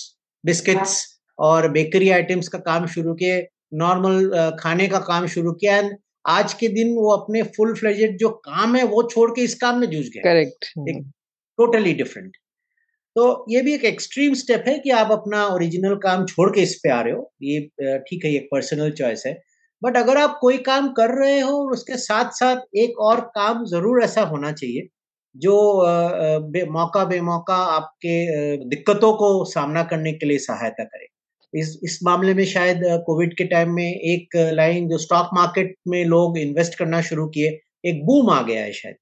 बिस्किट्स 0.44 1.02
और 1.40 1.68
बेकरी 1.72 2.10
आइटम्स 2.10 2.48
का 2.48 2.60
काम 2.60 2.86
शुरू 2.88 3.14
किए 3.14 3.42
नॉर्मल 3.74 4.30
खाने 4.60 4.88
का 4.88 5.00
काम 5.02 5.28
शुरू 5.28 5.52
किया 5.54 5.78
एंड 5.78 5.96
आज 6.26 6.54
के 6.54 6.68
दिन 6.70 6.94
वो 6.96 7.12
अपने 7.12 7.42
फुल 7.56 7.74
फ्लेजेड 7.76 8.18
जो 8.18 8.30
काम 8.46 8.76
है 8.76 8.84
वो 8.88 9.04
छोड़ 9.12 9.30
के 9.32 9.42
इस 9.44 9.56
काम 9.62 9.80
में 9.80 9.90
जूझ 9.90 10.06
गए। 10.06 10.22
करेक्ट 10.22 10.66
टोटली 11.60 11.94
डिफरेंट 11.94 12.38
तो 13.16 13.24
ये 13.50 13.62
भी 13.62 13.74
एक 13.74 13.84
एक्सट्रीम 13.86 14.34
स्टेप 14.34 14.64
है 14.68 14.78
कि 14.80 14.90
आप 14.92 15.12
अपना 15.12 15.46
ओरिजिनल 15.48 15.96
काम 16.04 16.26
छोड़ 16.26 16.50
के 16.52 16.62
इस 16.62 16.80
पे 16.84 16.90
आ 16.90 17.02
रहे 17.02 17.14
हो। 17.14 17.32
ये 17.44 18.00
ठीक 18.02 18.26
है 18.26 18.32
ये 18.32 18.40
पर्सनल 18.52 18.92
चॉइस 18.92 19.24
है। 19.26 19.34
बट 19.82 19.98
अगर 19.98 20.18
आप 20.18 20.38
कोई 20.42 20.58
काम 20.64 20.88
कर 20.94 21.14
रहे 21.18 21.40
हो 21.40 21.58
और 21.58 21.72
उसके 21.74 21.98
साथ 22.00 22.32
साथ 22.34 22.78
एक 22.78 23.00
और 23.02 23.20
काम 23.36 23.64
ज़रूर 23.68 24.02
ऐसा 24.04 24.22
होना 24.24 24.52
चाहिए 24.52 24.88
जो 25.36 25.56
बे, 26.44 26.64
मौका 26.72 27.04
बेमौका 27.06 27.56
आपके 27.56 28.58
दिक्कतों 28.66 29.14
को 29.14 29.30
सामना 29.46 29.84
करने 29.84 30.14
के 30.14 30.26
लिए 30.26 30.38
सहायता 30.40 30.84
करे। 30.84 31.08
इस 31.54 31.80
इस 31.84 32.00
मामले 32.04 32.34
में 32.34 32.46
शायद 32.46 32.82
कोविड 33.06 33.36
के 33.38 33.44
टाइम 33.46 33.74
में 33.76 33.90
एक 33.92 34.36
लाइन 34.54 34.88
जो 34.90 34.98
स्टॉक 34.98 35.30
मार्केट 35.34 35.76
में 35.88 36.04
लोग 36.06 36.38
इन्वेस्ट 36.38 36.78
करना 36.78 37.02
शुरू 37.02 37.28
किए, 37.28 37.60
एक 37.86 38.06
बूम 38.06 38.30
आ 38.30 38.42
गया 38.42 38.62
है 38.64 38.72
शायद। 38.74 38.96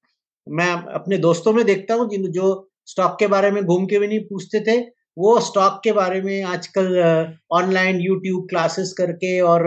मैं 0.46 0.72
अपने 0.94 1.18
दोस्तों 1.18 1.52
में 1.52 1.64
देखता 1.66 1.94
हूँ 1.94 2.08
जिन, 2.10 2.30
जो 2.32 2.70
स्टॉक 2.86 3.16
के 3.18 3.26
बारे 3.26 3.50
में 3.50 3.64
घूम 3.64 3.86
के 3.86 3.98
भी 3.98 4.06
नहीं 4.06 4.20
पूछते 4.20 4.60
थे, 4.60 4.78
वो 5.18 5.38
स्टॉक 5.40 5.80
के 5.84 5.92
बारे 5.92 6.20
में 6.22 6.42
आजकल 6.42 6.86
ऑनलाइन 7.52 8.00
यूट्यूब 8.00 8.46
क्लासेस 8.50 8.92
करके 8.98 9.40
और 9.40 9.66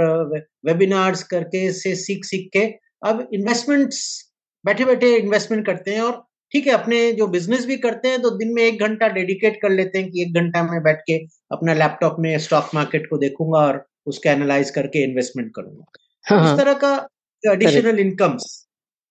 वेबिनार्स 0.65 1.23
करके 1.23 1.71
से 1.73 1.95
सीख 1.95 2.25
सीख 2.25 2.49
के 2.53 2.65
अब 3.09 3.27
इन्वेस्टमेंट्स 3.33 3.99
बैठे 4.65 4.85
बैठे 4.85 5.15
इन्वेस्टमेंट 5.17 5.65
करते 5.65 5.91
हैं 5.91 6.01
और 6.01 6.23
ठीक 6.55 6.67
है 6.67 6.73
अपने 6.73 7.11
जो 7.13 7.25
बिज़नेस 7.27 7.65
भी 7.65 7.75
करते 7.77 8.07
हैं 8.07 8.21
तो 8.21 8.29
दिन 8.37 8.53
में 8.53 8.61
एक 8.63 8.81
घंटा 8.81 9.07
डेडिकेट 9.07 9.57
कर 9.61 9.69
लेते 9.69 9.99
हैं 9.99 10.09
कि 10.11 10.21
एक 10.21 10.33
घंटा 10.33 10.61
में 10.63 10.81
बैठ 10.83 11.01
के 11.01 11.17
अपना 11.51 11.73
लैपटॉप 11.73 12.15
में 12.19 12.37
स्टॉक 12.39 12.69
मार्केट 12.75 13.07
को 13.09 13.17
देखूँगा 13.17 13.59
और 13.59 13.85
उसके 14.07 14.29
एनालाइज 14.29 14.69
करके 14.69 15.03
इन्वेस्टमेंट 15.03 15.51
करूँगा। 15.55 15.85
हाँ, 16.25 16.53
इस 16.53 16.59
तरह 16.59 16.73
का 16.73 16.95
एडिशनल 17.43 17.99
इनकम्स 17.99 18.45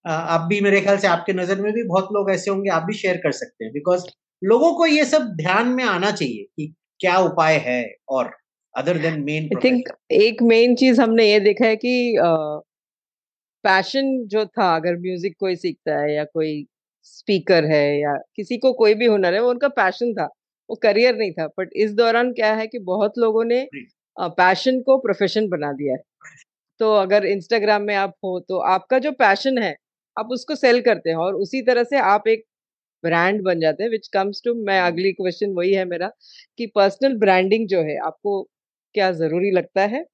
आप 0.05 0.47
भी 0.49 0.61
मेरे 0.61 0.81
ख्याल 0.81 0.99
से 0.99 1.09
आपके 1.09 1.33
नज़र 1.33 1.61
में 1.61 1.73
भी 1.73 1.83
बहुत 1.83 2.09
लोग 2.13 2.31
ऐसे 2.31 2.51
होंगे 2.51 2.71
आप 2.71 2.83
भी 2.83 2.95
शेयर 2.95 3.17
कर 3.17 3.33
सकते 3.33 3.65
हैं। 3.65 3.73
बिकॉज़ 3.73 4.07
लोगों 4.43 4.75
को 4.75 4.87
ये 4.87 5.05
सब 5.05 5.31
ध्यान 5.37 5.69
में 5.69 5.85
आना 5.85 6.11
चाहिए 6.11 6.43
कि 6.57 6.75
क्या 7.01 7.19
उपाय 7.21 7.57
है 7.57 7.81
और 8.09 8.37
other 8.75 8.99
than 8.99 9.23
main 9.23 9.45
I 9.45 9.61
think 9.65 9.89
एक 10.13 10.43
मेन 10.43 10.75
चीज़ 10.77 11.01
हमने 11.01 11.33
ये 11.33 11.41
देखा 11.41 11.67
है 11.67 11.77
कि 11.77 12.15
पैशन 13.65 14.23
uh, 14.23 14.29
जो 14.29 14.45
था 14.47 14.77
अगर 14.77 14.97
म्यूज़िक 14.97 15.37
कोई 15.41 15.57
सीखता 15.57 15.99
है 15.99 16.15
या 16.15 16.25
कोई 16.25 16.67
स्पीकर 17.05 17.65
है 17.65 17.85
या 18.01 18.15
किसी 18.37 18.59
को 18.59 18.73
कोई 18.75 18.95
भी 18.95 19.07
हुनर 19.07 19.35
है 19.35 19.41
वो 19.41 19.51
उनका 19.51 19.69
पैशन 19.71 20.13
था 20.15 20.25
वो 20.69 20.77
करियर 20.83 21.17
नहीं 21.17 21.33
था 21.33 21.47
बट 21.59 21.71
इस 21.77 21.93
दौरान 21.95 22.33
क्या 22.33 22.55
है 22.55 22.67
कि 22.67 22.79
बहुत 22.85 23.19
लोगों 23.19 23.45
ने 23.45 23.67
पैशन 24.17 24.81
को 24.83 24.97
प्रोफेशन 24.99 25.49
बना 25.49 25.73
दिया 25.73 25.95
है। 25.95 26.03
तो 26.81 26.93
अगर 26.95 27.25
इंस्टाग्राम 27.27 27.83
में 27.83 27.95
आप 27.97 28.15
हो 28.25 28.39
तो 28.49 28.59
आपका 28.69 28.99
जो 28.99 29.13
पैशन 29.15 29.59
है 29.59 29.75
आप 30.17 30.29
उसको 30.33 30.55
सेल 30.57 30.81
करते 30.83 31.11
हैं 31.11 31.17
और 31.17 31.35
उसी 31.37 31.63
तरह 31.63 31.85
से 31.85 31.99
आप 31.99 32.29
एक 32.29 32.45
ब्रांड 33.05 33.43
बन 33.45 33.61
जाते 33.61 33.83
हैं 33.85 33.91
विच 33.91 34.09
कम्स 34.09 34.41
टू 34.45 34.55
मैं 34.65 34.81
अगली 34.81 35.13
क्वेश्चन 35.13 35.53
वही 35.55 35.73
है 35.75 35.85
मेरा 35.85 36.11
कि 36.59 36.67
पर्सनल 36.77 37.17
ब्रांडिंग 37.19 37.69
जो 37.69 37.83
है 37.83 37.99
आपको 38.07 38.43
क्या 38.95 39.11
ज़रूरी 39.13 39.51
लगता 39.51 39.83
है? 39.87 40.05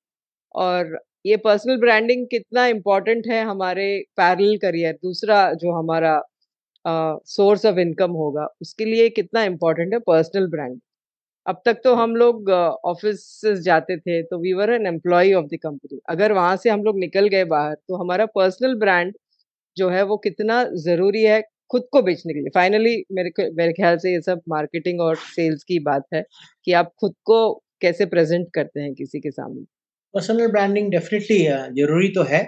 और 0.54 0.98
ये 1.26 1.36
पर्सनल 1.38 1.76
ब्रांडिंग 1.80 2.26
कितना 2.26 2.66
इम्पोर्टेंट 2.66 3.26
है 3.28 3.42
हमारे 3.44 3.86
पैरल 4.16 4.56
करियर 4.58 4.92
दूसरा 5.02 5.42
जो 5.54 5.72
हमारा 5.72 6.20
सोर्स 6.84 7.66
ऑफ़ 7.66 7.78
इनकम 7.78 8.12
होगा 8.12 8.46
उसके 8.62 8.84
लिए 8.84 9.08
कितना 9.10 9.42
इम्पोर्टेंट 9.44 9.92
है 9.94 9.98
पर्सनल 10.06 10.46
ब्रांड 10.50 10.78
अब 11.46 11.60
तक 11.64 11.80
तो 11.84 11.94
हम 11.94 12.14
लोग 12.16 12.50
ऑफ़िस 12.50 13.40
uh, 13.46 13.54
जाते 13.54 13.96
थे 13.98 14.22
तो 14.22 14.38
we 14.38 14.52
were 14.52 14.72
an 14.72 14.86
employ 14.86 15.32
of 15.34 15.46
the 15.46 15.58
company 15.62 16.00
अगर 16.08 16.32
वहाँ 16.32 16.56
से 16.56 16.70
हम 16.70 16.82
लोग 16.84 16.98
निकल 16.98 17.28
गए 17.28 17.44
बाहर 17.44 17.74
तो 17.88 17.96
हमारा 17.96 18.26
पर्सनल 18.34 18.74
ब्रांड 18.78 19.14
जो 19.76 19.88
है 19.90 20.02
वो 20.02 20.16
कितना 20.16 20.62
ज़रूरी 20.84 21.22
है 21.22 21.40
खुद 21.70 21.86
को 21.92 22.02
बेचने 22.02 22.32
के 22.34 22.40
लिए। 22.40 22.50
फाइनली 22.54 22.94
मेरे 23.12 23.30
मेरे 23.52 23.72
ख्याल 23.72 23.96
से 23.98 24.12
ये 24.12 24.20
सब 24.20 24.40
मार्केटिंग 24.48 25.00
और 25.00 25.16
सेल्स 25.16 25.64
की 25.64 25.78
बात 25.80 26.04
है 26.14 26.22
कि 26.64 26.72
आप 26.72 26.92
खुद 27.00 27.14
को 27.24 27.38
कैसे 27.80 28.06
प्रेजेंट 28.06 28.46
करते 28.54 28.80
हैं 28.80 28.92
किसी 28.94 29.20
के 29.20 29.30
सामने। 29.30 29.62
पर्सनल 30.14 30.48
ब्रांडिंग 30.48 30.90
डेफिनेटली 30.90 31.38
ज़रूरी 31.80 32.08
तो 32.08 32.22
है। 32.22 32.42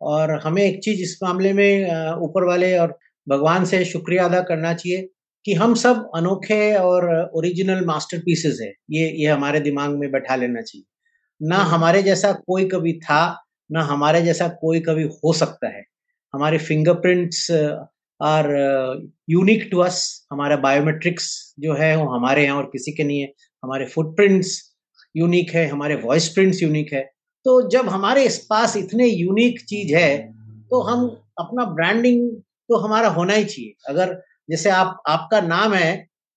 और 0.00 0.30
हमें 0.44 0.62
एक 0.62 0.82
चीज़ 0.84 1.02
इस 1.02 1.18
मामले 1.22 1.52
में 1.52 1.90
ऊपर 2.22 2.44
वाले 2.44 2.76
और 2.78 2.98
भगवान 3.28 3.64
से 3.64 3.84
शुक्रिया 3.84 4.24
अदा 4.24 4.40
करना 4.40 4.74
चाहिए 4.74 5.08
कि 5.44 5.54
हम 5.54 5.74
सब 5.74 6.10
अनोखे 6.16 6.74
और 6.74 7.30
ओरिजिनल 7.34 7.84
मास्टरपीसेस 7.84 8.58
है। 8.62 8.72
ये 8.90 9.08
ये 9.10 9.26
हमारे 9.26 9.60
दिमाग 9.60 9.90
में 9.90 10.10
बैठा 10.10 10.36
लेना 10.36 10.60
चाहिए। 10.60 10.84
ना 11.42 11.56
हम्म। 11.56 11.74
हमारे 11.74 12.02
जैसा 12.02 12.32
कोई 12.32 12.64
कभी 12.64 12.92
था 12.92 13.44
ना 13.72 13.82
हमारे 13.82 14.22
जैसा 14.22 14.48
कोई 14.48 14.80
कभी 14.80 15.02
हो 15.02 15.32
सकता 15.32 15.68
है। 15.68 15.84
हमारे 16.34 16.58
fingerprints 16.58 17.50
are 18.22 18.46
unique 19.30 19.68
to 19.70 19.78
us 19.78 20.26
हमारा 20.32 20.56
बायोमेट्रिक्स 20.56 21.54
जो 21.60 21.74
है 21.74 21.96
वो 21.96 22.08
हमारे 22.08 22.44
हैं 22.44 22.52
और 22.52 22.64
किसी 22.64 22.92
के 22.92 23.04
नहीं 23.04 23.20
है। 23.20 23.32
हमारे 23.64 23.86
फुटप्रिंट्स 23.86 24.74
यूनिक 25.16 25.50
है 25.50 25.66
हमारे 25.66 25.94
वॉइस 25.94 26.28
प्रिंट्स 26.28 26.62
यूनिक 26.62 26.92
है। 26.92 27.10
तो 27.44 27.70
जब 27.70 27.88
हमारे 27.88 28.28
पास 28.50 28.76
इतने 28.76 29.06
यूनिक 29.06 29.60
चीज़ 29.60 29.94
है 29.96 30.32
तो 30.70 30.80
हम 30.80 31.06
अपना 31.38 31.64
ब्रांडिंग 31.64 32.30
तो 32.68 32.76
हमारा 32.78 33.08
होना 33.08 33.34
ही 33.34 33.44
चाहिए। 33.44 33.74
अगर 33.88 34.14
जैसे 34.50 34.70
आप 34.70 35.02
आपका 35.08 35.40
नाम 35.40 35.74
है 35.74 35.92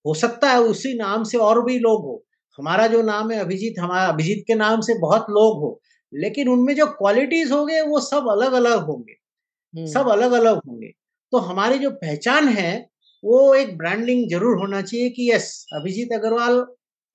हो 0.05 0.13
सकता 0.13 0.51
है 0.51 0.61
उसी 0.61 0.93
नाम 0.97 1.23
से 1.23 1.37
और 1.37 1.63
भी 1.65 1.79
लोग 1.79 2.03
हो। 2.05 2.23
हमारा 2.59 2.87
जो 2.87 3.01
नाम 3.03 3.31
है 3.31 3.39
अभिजीत 3.39 3.79
हमारा 3.79 4.07
अभिजीत 4.07 4.43
के 4.47 4.55
नाम 4.55 4.81
से 4.81 4.99
बहुत 4.99 5.25
लोग 5.29 5.59
हो 5.59 5.81
लेकिन 6.13 6.49
उनमें 6.49 6.75
जो 6.75 6.85
क्वालिटीज 6.87 7.51
होंगे 7.51 7.81
वो 7.81 7.99
सब 7.99 8.27
अलग 8.31 8.53
अलग 8.53 8.85
होंगे। 8.85 9.13
हम्म। 9.73 9.85
सब 9.85 10.09
अलग 10.09 10.31
अलग 10.31 10.55
होंगे। 10.67 10.87
तो 11.33 11.37
हमारी 11.37 11.79
जो 11.79 11.91
पहचान 11.91 12.47
है 12.47 12.89
वो 13.23 13.53
एक 13.55 13.77
ब्रांडिंग 13.77 14.29
ज़रूर 14.31 14.57
होना 14.59 14.81
चाहिए 14.81 15.09
कि 15.09 15.31
यस 15.31 15.67
अभिजीत 15.73 16.13
अग्रवाल 16.13 16.61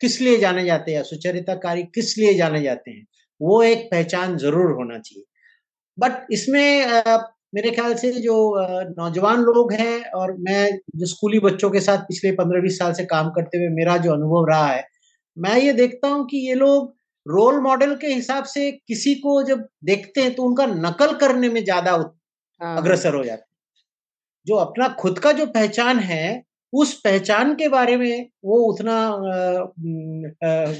किस 0.00 0.20
लिए 0.20 0.38
जाने 0.38 0.64
जाते 0.64 0.92
हैं 0.92 1.02
सुचरिता 1.02 1.16
सुचरिताकारी 1.32 1.82
किस 1.82 2.18
लिए 2.18 2.34
जाने 2.34 2.62
जाते 2.62 2.90
हैं? 2.90 3.06
वो 3.40 3.62
एक 3.62 3.88
पहचान 3.90 4.36
ज़रूर 4.36 4.72
होना 4.72 4.98
चाहिए। 4.98 5.24
बट 5.98 6.26
इसमें 6.32 6.84
मेरे 7.52 7.70
ख्याल 7.70 7.94
से 7.94 8.10
जो 8.12 8.34
नौजवान 8.98 9.40
लोग 9.40 9.72
हैं 9.72 10.10
और 10.10 10.36
मैं 10.38 10.78
जो 10.96 11.06
स्कूली 11.06 11.38
बच्चों 11.38 11.70
के 11.70 11.80
साथ 11.80 11.98
पिछले 11.98 12.32
पंद्रह 12.32 12.60
बीस 12.60 12.78
साल 12.78 12.92
से 12.92 13.04
काम 13.04 13.30
करते 13.30 13.58
हुए 13.58 13.68
मेरा 13.68 13.96
जो 13.96 14.12
अनुभव 14.12 14.46
रहा 14.48 14.66
है 14.66 14.84
मैं 15.36 15.56
ये 15.58 15.72
देखता 15.72 16.08
हूँ 16.08 16.26
कि 16.26 16.38
ये 16.48 16.54
लोग 16.54 16.94
रोल 17.26 17.60
मॉडल 17.60 17.94
के 17.96 18.06
हिसाब 18.06 18.44
से 18.44 18.70
किसी 18.72 19.14
को 19.14 19.42
जब 19.42 19.66
देखते 19.84 20.20
हैं 20.20 20.34
तो 20.34 20.42
उनका 20.42 20.66
नकल 20.66 21.12
करने 21.16 21.48
में 21.48 21.64
ज़्यादा 21.64 21.92
हाँ। 21.92 22.76
अग्रसर 22.76 23.14
हो 23.14 23.24
जाते 23.24 23.50
जो 24.46 24.56
अपना 24.56 24.88
खुद 24.88 25.18
का 25.18 25.32
जो 25.32 25.46
पहचान 25.46 25.98
है 25.98 26.42
उस 26.72 27.00
पहचान 27.00 27.54
के 27.54 27.68
बारे 27.68 27.96
में 27.96 28.28
वो 28.44 28.58
उतना 28.72 28.94
आ, 28.94 29.58
आ, 30.48 30.74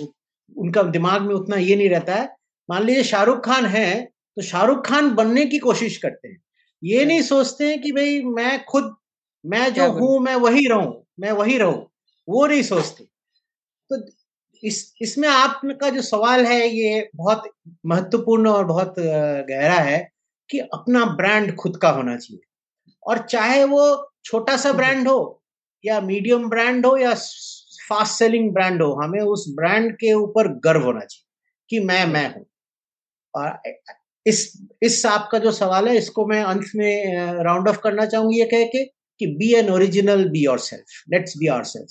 उनका 0.56 0.82
दिमाग 0.82 1.22
में 1.22 1.34
उतना 1.34 1.56
ये 1.56 1.76
नहीं 1.76 1.88
रहता 1.90 2.14
है। 2.14 2.28
मान 2.68 2.84
लीजिए 2.84 3.02
शाहरुख 3.02 3.44
खान 3.44 3.66
है 3.66 4.04
तो 4.36 4.42
शाहरुख 4.42 4.86
खान 4.86 5.10
बनने 5.10 5.44
की 5.46 5.58
कोशिश 5.58 5.96
करते 5.96 6.28
हैं। 6.28 6.38
ये 6.82 7.04
नहीं 7.04 7.22
सोचते 7.22 7.68
हैं 7.68 7.80
कि 7.82 7.92
भाई 7.92 8.20
मैं 8.26 8.64
खुद 8.64 8.94
मैं 9.44 9.72
जो 9.74 9.90
हूँ 9.92 10.18
मैं 10.20 10.34
वही 10.36 10.66
रहूँ 10.68 10.92
मैं 11.20 11.32
वही 11.32 11.58
रहूँ। 11.58 11.86
वो 12.28 12.46
नहीं 12.46 12.62
सोचते। 12.62 13.04
तो 13.90 13.96
इस 14.62 14.94
इसमें 15.02 15.28
आपका 15.28 15.90
जो 15.90 16.02
सवाल 16.02 16.46
है 16.46 16.68
ये 16.68 17.10
बहुत 17.16 17.44
महत्वपूर्ण 17.86 18.48
और 18.48 18.64
बहुत 18.66 18.94
गहरा 18.98 19.78
है 19.80 19.98
कि 20.50 20.58
अपना 20.74 21.04
ब्रांड 21.16 21.54
खुद 21.56 21.76
का 21.76 21.90
होना 21.90 22.16
चाहिए। 22.16 22.42
और 23.02 23.18
चाहे 23.26 23.64
वो 23.64 23.84
छोटा 24.24 24.56
सा 24.56 24.72
ब्रांड 24.72 25.08
हो 25.08 25.18
या 25.84 26.00
मीडियम 26.02 26.48
ब्रांड 26.50 26.86
हो 26.86 26.96
या 26.98 27.14
फास्ट 27.88 28.18
सेलिंग 28.18 28.52
ब्रांड 28.54 28.82
हो 28.82 28.92
हमें 28.94 29.20
उस 29.20 29.46
ब्रांड 29.56 29.92
के 29.96 30.12
ऊपर 30.14 30.48
गर्व 30.66 30.84
होना 30.84 31.00
चाहिए 31.00 31.26
कि 31.70 31.86
मैं 31.86 32.06
मैं 32.06 32.28
हूँ। 32.34 32.46
और 33.34 33.48
इस 34.26 34.40
इस 34.82 35.04
आपका 35.06 35.38
जो 35.38 35.50
सवाल 35.52 35.88
है 35.88 35.96
इसको 35.96 36.26
मैं 36.26 36.42
अंत 36.44 36.64
में 36.76 37.42
राउंड 37.44 37.68
ऑफ़ 37.68 37.78
करना 37.80 38.06
चाहूँगी 38.06 38.38
ये 38.38 38.44
कह 38.46 38.64
के 38.66 38.84
कि 39.20 39.26
be 39.38 39.52
an 39.54 39.70
original 39.70 40.24
be 40.30 40.44
yourself 40.60 41.02
let's 41.12 41.36
be 41.38 41.46
ourself 41.64 41.88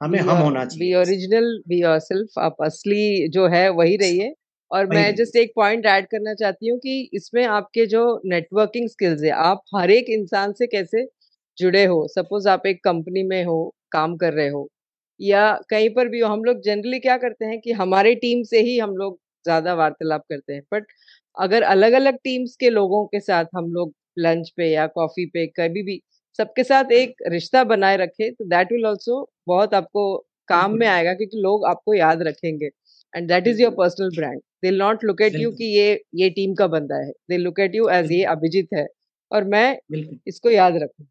हमें 0.00 0.18
हम 0.20 0.38
होना 0.38 0.64
चाहिए। 0.64 0.78
Be 0.80 0.94
original 0.94 1.46
be 1.68 1.80
your 1.82 1.98
self 2.00 2.38
आप 2.38 2.56
असली 2.62 3.28
जो 3.30 3.46
है 3.48 3.68
वही 3.72 3.96
रहिए। 3.96 4.34
और 4.70 4.86
मैं 4.88 5.14
जस्ट 5.14 5.36
एक 5.36 5.52
पॉइंट 5.56 5.86
ऐड 5.86 6.06
करना 6.08 6.34
चाहती 6.34 6.68
हूँ 6.68 6.78
कि 6.78 6.98
इसमें 7.14 7.44
आपके 7.46 7.86
जो 7.86 8.02
नेटवर्किंग 8.26 8.88
स्किल्स 8.88 9.22
है 9.24 9.30
आप 9.42 9.62
हर 9.76 9.90
एक 9.90 10.06
इंसान 10.10 10.52
से 10.52 10.66
कैसे 10.66 11.06
जुड़े 11.58 11.84
हो? 11.84 12.06
सपोज़ 12.08 12.48
आप 12.48 12.66
एक 12.66 12.82
कंपनी 12.84 13.22
में 13.24 13.44
हो 13.44 13.58
काम 13.92 14.16
कर 14.16 14.32
रहे 14.32 14.48
हो 14.48 14.68
या 15.20 15.52
कहीं 15.70 15.88
पर 15.90 16.08
भी 16.08 16.20
हो 16.20 16.28
हम 16.28 16.44
लोग 16.44 16.60
जनरली 16.64 16.98
क्या 17.00 17.16
करते 17.18 17.44
हैं 17.44 17.60
कि 17.60 17.72
हमारे 17.74 18.14
टीम 18.16 18.42
से 18.44 18.60
ही 18.62 18.78
हम 18.78 18.96
लोग 18.96 19.18
ज़्यादा 19.46 19.74
वार्तालाप 19.74 20.22
करते 20.30 20.52
हैं। 20.54 20.62
बट 20.74 20.84
अगर 21.36 21.62
अलग 21.64 21.92
अलग 21.92 22.16
टीम्स 22.24 22.56
के 22.56 22.70
लोगों 22.70 23.04
के 23.06 23.20
साथ 23.20 23.44
हम 23.56 23.72
लोग 23.72 23.92
लंच 24.18 24.50
पे 24.56 24.70
या 24.70 24.86
कॉफ़ी 24.88 25.26
पे 25.26 25.46
कभी 25.56 25.82
भी 25.82 26.00
सबके 26.38 26.64
साथ 26.64 26.92
एक 26.92 27.22
रिश्ता 27.28 27.64
बनाए 27.66 27.96
रखे 27.96 28.30
तो 28.30 28.44
दैट 28.46 28.72
विल 28.72 28.86
ऑल्सो 28.86 29.28
बहुत 29.48 29.74
आपको 29.74 30.06
काम 30.48 30.76
में 30.78 30.86
आएगा 30.86 31.12
क्योंकि 31.14 31.38
लोग 31.42 31.64
आपको 31.66 31.94
याद 31.94 32.22
रखेंगे। 32.22 32.66
And 33.14 33.28
that 33.28 33.46
is 33.48 33.62
your 33.62 33.72
personal 33.74 34.10
brand 34.16 34.40
they 34.62 34.70
not 34.72 35.04
look 35.04 35.20
at 35.22 35.34
you 35.36 35.50
कि 35.52 35.64
ये 35.76 36.00
ये 36.14 36.30
टीम 36.30 36.54
का 36.54 36.66
बंदा 36.68 36.96
है। 36.96 37.10
They 37.30 37.36
look 37.38 37.60
at 37.60 37.74
you 37.74 37.88
as 37.90 38.12
ये 38.12 38.22
अभिजीत 38.26 38.68
है। 38.74 38.86
और 39.30 39.44
मैं 39.46 39.78
इसको 40.28 40.50
याद 40.50 40.76
रखू। 40.76 41.06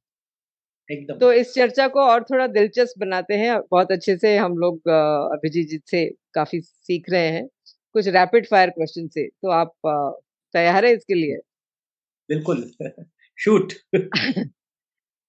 एकदम। 0.89 1.17
तो 1.19 1.31
इस 1.33 1.53
चर्चा 1.53 1.87
को 1.87 1.99
और 2.01 2.23
थोड़ा 2.23 2.47
दिलचस्प 2.49 2.99
बनाते 2.99 3.35
हैं। 3.35 3.59
बहुत 3.71 3.91
अच्छे 3.91 4.15
से 4.17 4.35
हम 4.37 4.57
लोग 4.57 4.89
अभिजीत 4.89 5.67
जी 5.69 5.79
से 5.87 6.05
काफ़ी 6.35 6.61
सीख 6.61 7.09
रहे 7.11 7.27
हैं। 7.29 7.47
कुछ 7.95 8.07
रैपिड 8.07 8.47
फायर 8.47 8.69
क्वेश्चन 8.69 9.07
से 9.07 9.27
तो 9.27 9.51
आप 9.51 9.71
तैयार 10.53 10.85
है 10.85 10.93
इसके 10.93 11.13
लिए? 11.13 11.37
बिल्कुल। 12.29 12.63
शूट 13.39 13.73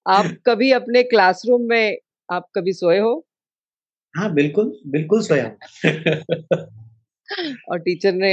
आप 0.07 0.37
कभी 0.46 0.70
अपने 0.72 1.02
क्लासरूम 1.02 1.68
में 1.68 1.96
आप 2.29 2.46
कभी 2.55 2.72
सोए 2.72 2.98
हो? 2.98 3.14
हाँ 4.14 4.33
बिल्कुल 4.35 4.72
बिल्कुल 4.87 5.22
सोया 5.22 5.44
और 7.70 7.79
टीचर 7.79 8.12
ने 8.12 8.33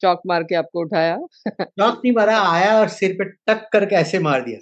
चौक 0.00 0.22
मार 0.26 0.42
के 0.42 0.54
आपको 0.54 0.80
उठाया? 0.80 1.16
चौक 1.48 2.00
नहीं 2.04 2.12
मारा 2.12 2.38
आया 2.42 2.78
और 2.80 2.88
सिर 2.88 3.12
पे 3.12 3.24
टक 3.24 3.68
करके 3.72 3.96
ऐसे 3.96 4.18
मार 4.18 4.44
दिया। 4.44 4.58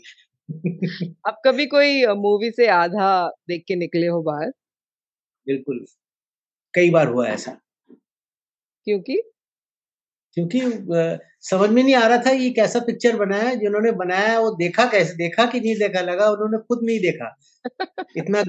आप 1.28 1.40
कभी 1.44 1.66
कोई 1.66 2.06
मूवी 2.16 2.50
से 2.50 2.66
आधा 2.68 3.10
देख 3.48 3.64
के 3.68 3.76
निकले 3.76 4.06
हो 4.06 4.22
बाहर? 4.22 4.50
बिल्कुल। 5.46 5.84
कई 6.74 6.90
बार 6.90 7.08
हुआ 7.08 7.26
ऐसा। 7.28 7.56
क्योंकि? 8.88 9.22
क्योंकि 10.36 10.60
समझ 11.40 11.70
में 11.70 11.82
नहीं 11.82 11.94
आ 11.94 12.06
रहा 12.08 12.18
था 12.18 12.30
ये 12.30 12.50
कैसा 12.50 12.78
पिक्चर 12.80 13.16
बनाया 13.16 13.54
जिन्होंने 13.54 13.92
बनाया 13.92 14.38
वो 14.40 14.50
देखा 14.50 14.84
कैसे 14.84 15.14
देखा 15.14 15.46
कि 15.46 15.60
नहीं 15.60 15.74
देखा 15.76 16.00
लगा 16.00 16.28
उन्होंने 16.30 16.58
खुद 16.58 16.80
नहीं 16.82 17.00
देखा। 17.00 17.36
इतना 18.16 18.42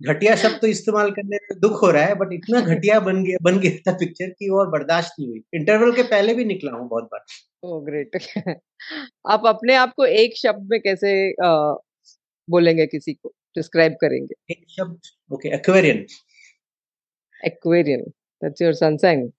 घटिया 0.00 0.34
शब्द 0.36 0.58
तो 0.60 0.66
इस्तेमाल 0.66 1.10
करने 1.10 1.36
में 1.36 1.60
दुख 1.60 1.82
हो 1.82 1.90
रहा 1.90 2.04
है 2.04 2.14
बट 2.14 2.32
इतना 2.32 2.60
घटिया 2.60 3.00
बन 3.00 3.24
गया 3.24 3.38
बन 3.42 3.58
गया 3.60 3.92
था 3.92 3.96
पिक्चर 3.98 4.30
की 4.30 4.48
और 4.50 4.70
बर्दाश्त 4.70 5.14
नहीं 5.20 5.28
हुई। 5.28 5.42
इंटरवल 5.54 5.92
के 5.92 6.02
पहले 6.02 6.34
भी 6.34 6.44
निकला 6.44 6.72
हूँ 6.72 6.88
बहुत 6.88 7.04
बार। 7.04 7.24
ओ 7.64 7.80
ग्रेट 7.80 8.16
आप 9.30 9.46
अपने 9.46 9.74
आप 9.74 9.94
को 9.96 10.06
एक 10.06 10.36
शब्द 10.38 10.68
में 10.70 10.80
कैसे 10.80 11.14
आ, 11.44 11.74
बोलेंगे 12.48 12.86
किसी 12.86 13.14
को? 13.14 13.28
डिस्क्राइब 13.56 13.92
करेंगे? 13.92 14.34
एक 14.50 14.64
शब्द 14.70 15.34
okay 15.34 15.54
aquarian 15.54 16.06
aquarian 17.46 18.00
that's 18.42 18.62
your 18.62 18.72
sunshine 18.74 19.32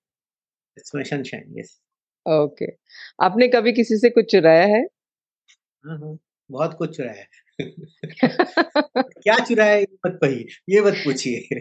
It's 0.80 0.94
my 0.94 1.04
sunshine, 1.04 1.48
yes. 1.56 1.68
Okay 2.26 2.65
आपने 3.26 3.48
कभी 3.48 3.72
किसी 3.72 3.98
से 3.98 4.10
कुछ 4.10 4.32
चुराया 4.32 4.65
है? 4.65 4.82
हाँ 5.86 5.98
हाँ। 5.98 6.18
बहुत 6.52 6.74
कुछ 6.74 6.98
चुराया 6.98 7.13
है। 7.13 7.39
क्या 8.98 9.46
चुराया 9.46 9.76
ये 9.76 9.88
मत 10.08 10.20
कहिए 10.24 10.46
ये 10.70 10.82
मत 10.82 10.94
पूछिए। 10.94 11.60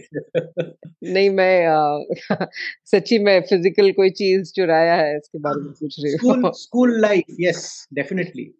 नहीं 1.04 1.30
मैं 1.30 1.66
आ, 1.66 1.98
सच्ची 2.84 3.18
में 3.18 3.40
फ़िज़िकल 3.40 3.92
कोई 3.92 4.10
चीज़ 4.10 4.52
चुराया 4.52 4.94
है 4.94 5.16
इसके 5.16 5.38
बारे 5.38 5.60
में 5.60 5.72
पूछ 5.72 5.96
रही 6.00 6.12
हूँ। 6.12 6.18
School 6.18 6.50
school 6.50 7.00
life 7.00 7.24
yes 7.40 7.88
definitely 7.94 8.54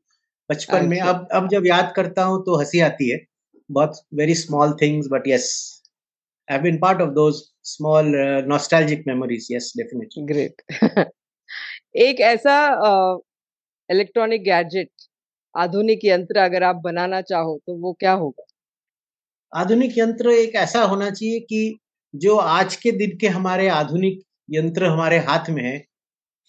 बचपन 0.50 0.88
में 0.88 1.00
अच्छा। 1.00 1.12
अब 1.12 1.28
अब 1.32 1.48
जब 1.48 1.66
याद 1.66 1.92
करता 1.96 2.22
हूँ 2.22 2.42
तो 2.42 2.56
हँसी 2.56 2.80
आती 2.80 3.10
है। 3.10 3.18
बहुत 3.70 4.02
very 4.14 4.34
small 4.34 4.76
things 4.82 5.06
but 5.10 5.22
yes 5.26 5.77
I 6.50 6.56
have 6.56 6.62
been 6.62 6.78
part 6.78 7.00
of 7.00 7.10
those 7.10 7.52
small 7.62 8.12
nostalgic 8.46 9.04
memories 9.06 9.48
yes 9.52 9.72
definitely 9.76 10.24
great 10.24 10.62
एक 11.96 12.20
ऐसा 12.20 12.54
इलेक्ट्रॉनिक 13.90 14.42
गैजेट 14.42 14.90
आधुनिक 15.56 16.04
यंत्र 16.04 16.38
अगर 16.38 16.62
आप 16.62 16.76
बनाना 16.76 17.20
चाहो 17.20 17.60
तो 17.66 17.74
वो 17.74 17.92
क्या 17.92 18.12
होगा? 18.12 18.44
आधुनिक 19.54 19.98
यंत्र 19.98 20.30
एक 20.30 20.54
ऐसा 20.54 20.82
होना 20.82 21.10
चाहिए 21.10 21.40
कि 21.40 21.78
जो 22.14 22.36
आज 22.36 22.76
के 22.76 22.90
दिन 22.92 23.16
के 23.18 23.28
हमारे 23.28 23.68
आधुनिक 23.68 24.22
यंत्र 24.50 24.84
हमारे 24.84 25.18
हाथ 25.18 25.50
में 25.50 25.62
है 25.64 25.84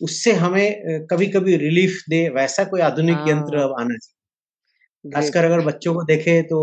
उससे 0.02 0.32
हमें 0.34 1.08
कभी 1.08 1.28
कभी 1.28 1.56
रिलीफ 1.58 2.04
दे 2.10 2.30
वैसा 2.30 2.64
कोई 2.64 2.82
आधुनिक 2.82 3.16
हाँ। 3.16 3.30
यंत्र 3.30 3.58
आना 3.58 3.98
चाहिए। 3.98 4.19
खासकर 5.06 5.46
अगर 5.46 5.62
बच्चों 5.66 5.94
को 5.94 6.04
देखे 6.06 6.42
तो 6.44 6.60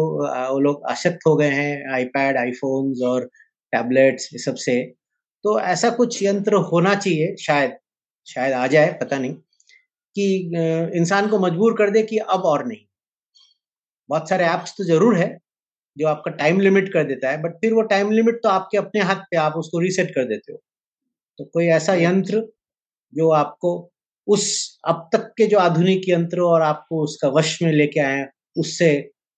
वो 0.53 0.59
लोग 0.61 0.83
आशक्त 0.91 1.27
हो 1.27 1.35
गए 1.37 1.51
हैं 1.53 1.95
आईपैड 1.95 2.37
आईफोन्स 2.39 3.03
और 3.05 3.25
टैबलेट्स 3.73 4.29
ये 4.33 4.39
सबसे। 4.41 4.81
तो 5.45 5.59
ऐसा 5.63 5.91
कुछ 5.93 6.23
यंत्र 6.23 6.57
होना 6.71 6.95
चाहिए 6.97 7.35
शायद 7.41 7.77
शायद 8.27 8.53
आ 8.55 8.67
जाए 8.69 8.93
पता 9.03 9.19
नहीं 9.19 9.35
कि 10.17 10.27
इंसान 10.99 11.29
को 11.29 11.39
मजबूर 11.41 11.75
कर 11.79 11.91
दे 11.91 12.03
कि 12.05 12.19
अब 12.19 12.45
और 12.47 12.67
नहीं। 12.67 12.85
बहुत 14.09 14.29
सारे 14.29 14.45
ऐप्स 14.47 14.75
तो 14.79 14.85
ज़रूर 14.85 15.17
है 15.17 15.29
जो 15.97 16.07
आपका 16.09 16.31
टाइम 16.33 16.61
लिमिट 16.61 16.93
कर 16.93 17.05
देता 17.05 17.31
है 17.31 17.43
बट 17.43 17.55
फिर 17.61 17.73
वो 17.75 17.83
टाइम 17.91 18.11
लिमिट 18.13 18.41
तो 18.43 18.49
आपके 18.49 18.79
अपने 18.79 19.03
हाथ 19.03 19.23
पे 19.31 19.37
आप 19.39 19.55
उसको 19.57 19.79
रीसेट 19.81 20.11
कर 20.15 20.25
देते 20.27 20.53
हो। 20.53 20.59
तो 21.39 21.45
कोई 21.47 21.67
ऐसा 21.71 21.95
यंत्र 21.97 22.43
जो 23.13 23.31
आपको 23.33 23.73
उस 24.29 24.79
अब 24.85 25.09
तक 25.13 25.33
के 25.39 25.47
जो 25.47 25.59
आधुनिक 25.59 26.09
यंत्र 26.09 26.41
और 26.43 26.63
आपको 26.63 27.03
उसका 27.05 27.29
वश 27.31 27.59
में 27.63 27.73
लेके 27.73 28.01
आए 28.01 28.27
उससे 28.59 28.89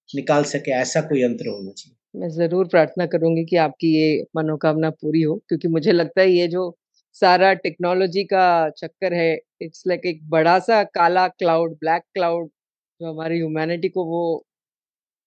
निकाल 0.08 0.44
सके, 0.46 0.70
ऐसा 0.72 1.00
कोई 1.02 1.22
यंत्र 1.22 1.48
होना 1.48 1.70
चाहिए। 1.72 1.96
मैं 2.14 2.28
ज़रूर 2.30 2.66
प्रार्थना 2.66 3.06
करूँगी 3.06 3.44
कि 3.44 3.56
आपकी 3.58 3.94
ये 3.94 4.22
मनोकामना 4.36 4.90
पूरी 4.92 5.22
हो, 5.22 5.34
क्योंकि 5.48 5.68
मुझे 5.68 5.92
लगता 5.92 6.20
है 6.20 6.30
ये 6.30 6.46
जो 6.48 6.76
सारा 7.16 7.52
टेक्नोलॉजी 7.56 8.24
का 8.24 8.70
चक्कर 8.70 9.14
है 9.14 9.32
इट्स 9.62 9.82
लाइक 9.86 10.06
एक 10.06 10.20
बड़ा 10.30 10.58
सा 10.60 10.82
काला 10.84 11.26
क्लाउड 11.28 11.72
ब्लैक 11.80 12.02
क्लाउड 12.14 12.48
जो 13.00 13.12
हमारी 13.12 13.36
ह्यूमैनिटी 13.36 13.88
को 13.88 14.04
वो 14.04 14.22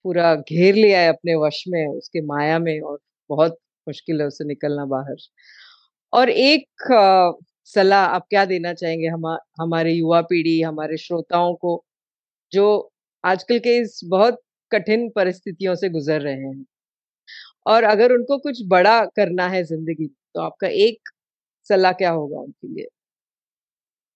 पूरा 0.06 0.34
घेर 0.36 0.76
लिया 0.76 1.00
है 1.00 1.10
अपने 1.10 1.36
वश 1.36 1.64
में, 1.68 1.88
उसके 1.88 2.22
माया 2.26 2.60
में 2.60 2.80
और 2.82 3.00
बहुत 3.30 3.58
मुश्किल 3.88 4.22
है 4.22 4.28
उससे 4.28 4.46
निकलना 4.48 4.86
बाहर। 4.86 5.16
और 6.14 6.30
एक 6.30 6.92
सलाह 7.68 8.06
आप 8.08 8.26
क्या 8.30 8.44
देना 8.46 8.74
चाहेंगे 8.74 9.08
हम, 9.08 9.26
हमारे 9.60 9.92
युवा 9.94 10.22
पीढ़ी, 10.24 10.60
हमारे 10.62 10.98
श्रोताओं 10.98 11.54
को, 11.56 11.84
जो 12.52 12.92
आजकल 13.24 13.60
के 13.62 13.78
इस 13.80 14.00
बहुत 14.08 14.42
कठिन 14.72 15.10
परिस्थितियों 15.16 15.76
से 15.76 15.90
गुजर 15.92 16.22
रहे 16.22 16.34
हैं? 16.38 16.66
और 17.68 17.84
अगर 17.86 18.14
उनको 18.14 18.38
कुछ 18.40 18.62
बड़ा 18.70 19.04
करना 19.18 19.48
है 19.50 19.64
ज़िंदगी 19.66 20.08
तो 20.36 20.42
आपका 20.42 20.68
एक 20.80 21.10
सलाह 21.68 21.92
क्या 21.94 22.12
होगा 22.12 22.40
उनके 22.40 22.68
लिए? 22.68 22.88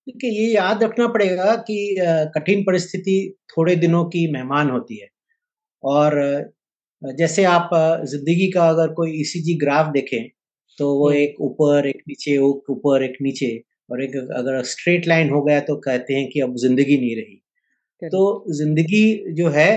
देखिए, 0.08 0.30
ये 0.32 0.52
याद 0.54 0.84
रखना 0.84 1.08
पड़ेगा 1.08 1.56
कि 1.68 1.96
कठिन 2.36 2.62
परिस्थिति 2.64 3.14
थोड़े 3.50 3.76
दिनों 3.76 4.04
की 4.10 4.28
मेहमान 4.32 4.70
होती 4.70 4.98
है। 4.98 5.08
और, 5.84 6.14
जैसे 7.02 7.44
आप 7.46 7.70
ज़िंदगी 8.06 8.52
का 8.52 8.68
अगर 8.70 8.94
कोई 8.94 9.12
ईसीजी 9.22 9.56
ग्राफ 9.60 9.92
देखें 9.94 10.20
तो 10.80 10.94
वो 10.96 11.08
हम्म। 11.10 11.20
एक 11.20 11.42
ऊपर 11.42 11.88
एक 11.88 12.02
नीचे 12.08 12.32
एक 12.32 12.70
ऊपर 12.70 13.04
एक 13.04 13.18
नीचे 13.22 13.56
और 13.92 14.04
एक 14.04 14.16
अगर 14.38 14.62
स्ट्रेट 14.64 15.08
लाइन 15.08 15.30
हो 15.30 15.42
गया 15.42 15.60
तो 15.60 15.76
कहते 15.76 16.14
हैं 16.14 16.30
कि 16.30 16.40
अब 16.40 16.56
ज़िंदगी 16.56 16.98
नहीं 16.98 17.16
रही 17.16 17.42
तो 18.02 18.46
ज़िंदगी 18.54 19.34
जो 19.34 19.50
है 19.50 19.72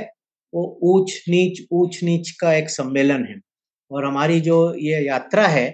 वो 0.53 0.65
ऊंच 0.83 1.23
नीच 1.29 1.67
ऊंच 1.73 2.03
नीच 2.03 2.31
का 2.31 2.53
एक 2.55 2.71
सम्मेलन 2.71 3.25
है 3.25 3.41
और 3.91 4.05
हमारी 4.05 4.41
जो 4.41 4.59
ये 4.75 5.05
यात्रा 5.07 5.47
है 5.47 5.69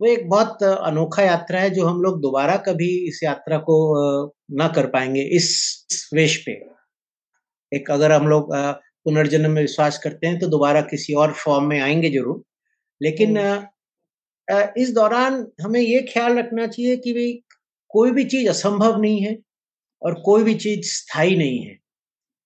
वो 0.00 0.06
एक 0.06 0.28
बहुत 0.28 0.62
अनोखा 0.62 1.22
यात्रा 1.22 1.60
है 1.60 1.70
जो 1.70 1.86
हम 1.86 2.02
लोग 2.02 2.20
दोबारा 2.20 2.56
कभी 2.56 2.88
इस 3.08 3.20
यात्रा 3.24 3.58
को 3.58 3.76
ना 4.56 4.68
कर 4.68 4.86
पाएँगे 4.86 5.22
इस 5.36 6.08
वेश 6.14 6.36
पे 6.46 6.52
एक 7.72 7.90
अगर 7.90 8.12
हम 8.12 8.28
लोग 8.28 8.54
पुनर्जन्म 8.54 9.50
में 9.50 9.62
विश्वास 9.62 9.98
करते 9.98 10.26
हैं 10.26 10.38
तो 10.38 10.46
दोबारा 10.48 10.80
किसी 10.80 11.14
और 11.14 11.32
फॉर्म 11.32 11.64
में 11.64 11.80
आएँगे 11.80 12.10
ज़रूर 12.10 12.42
लेकिन 13.00 13.38
हम्म। 13.38 13.66
इस 14.48 14.92
दौरान 14.94 15.46
हमें 15.62 15.80
ये 15.80 16.00
ख्याल 16.12 16.38
रखना 16.38 16.66
चाहिए 16.66 16.96
कि 16.98 17.12
भाई 17.12 17.32
कोई 17.90 18.10
भी 18.12 18.24
चीज़ 18.26 18.48
असंभव 18.50 19.00
नहीं 19.00 19.20
है 19.22 19.36
और 20.02 20.14
कोई 20.24 20.42
भी 20.44 20.54
चीज़ 20.56 20.80
स्थायी 20.88 21.36
नहीं 21.36 21.58
है। 21.60 21.74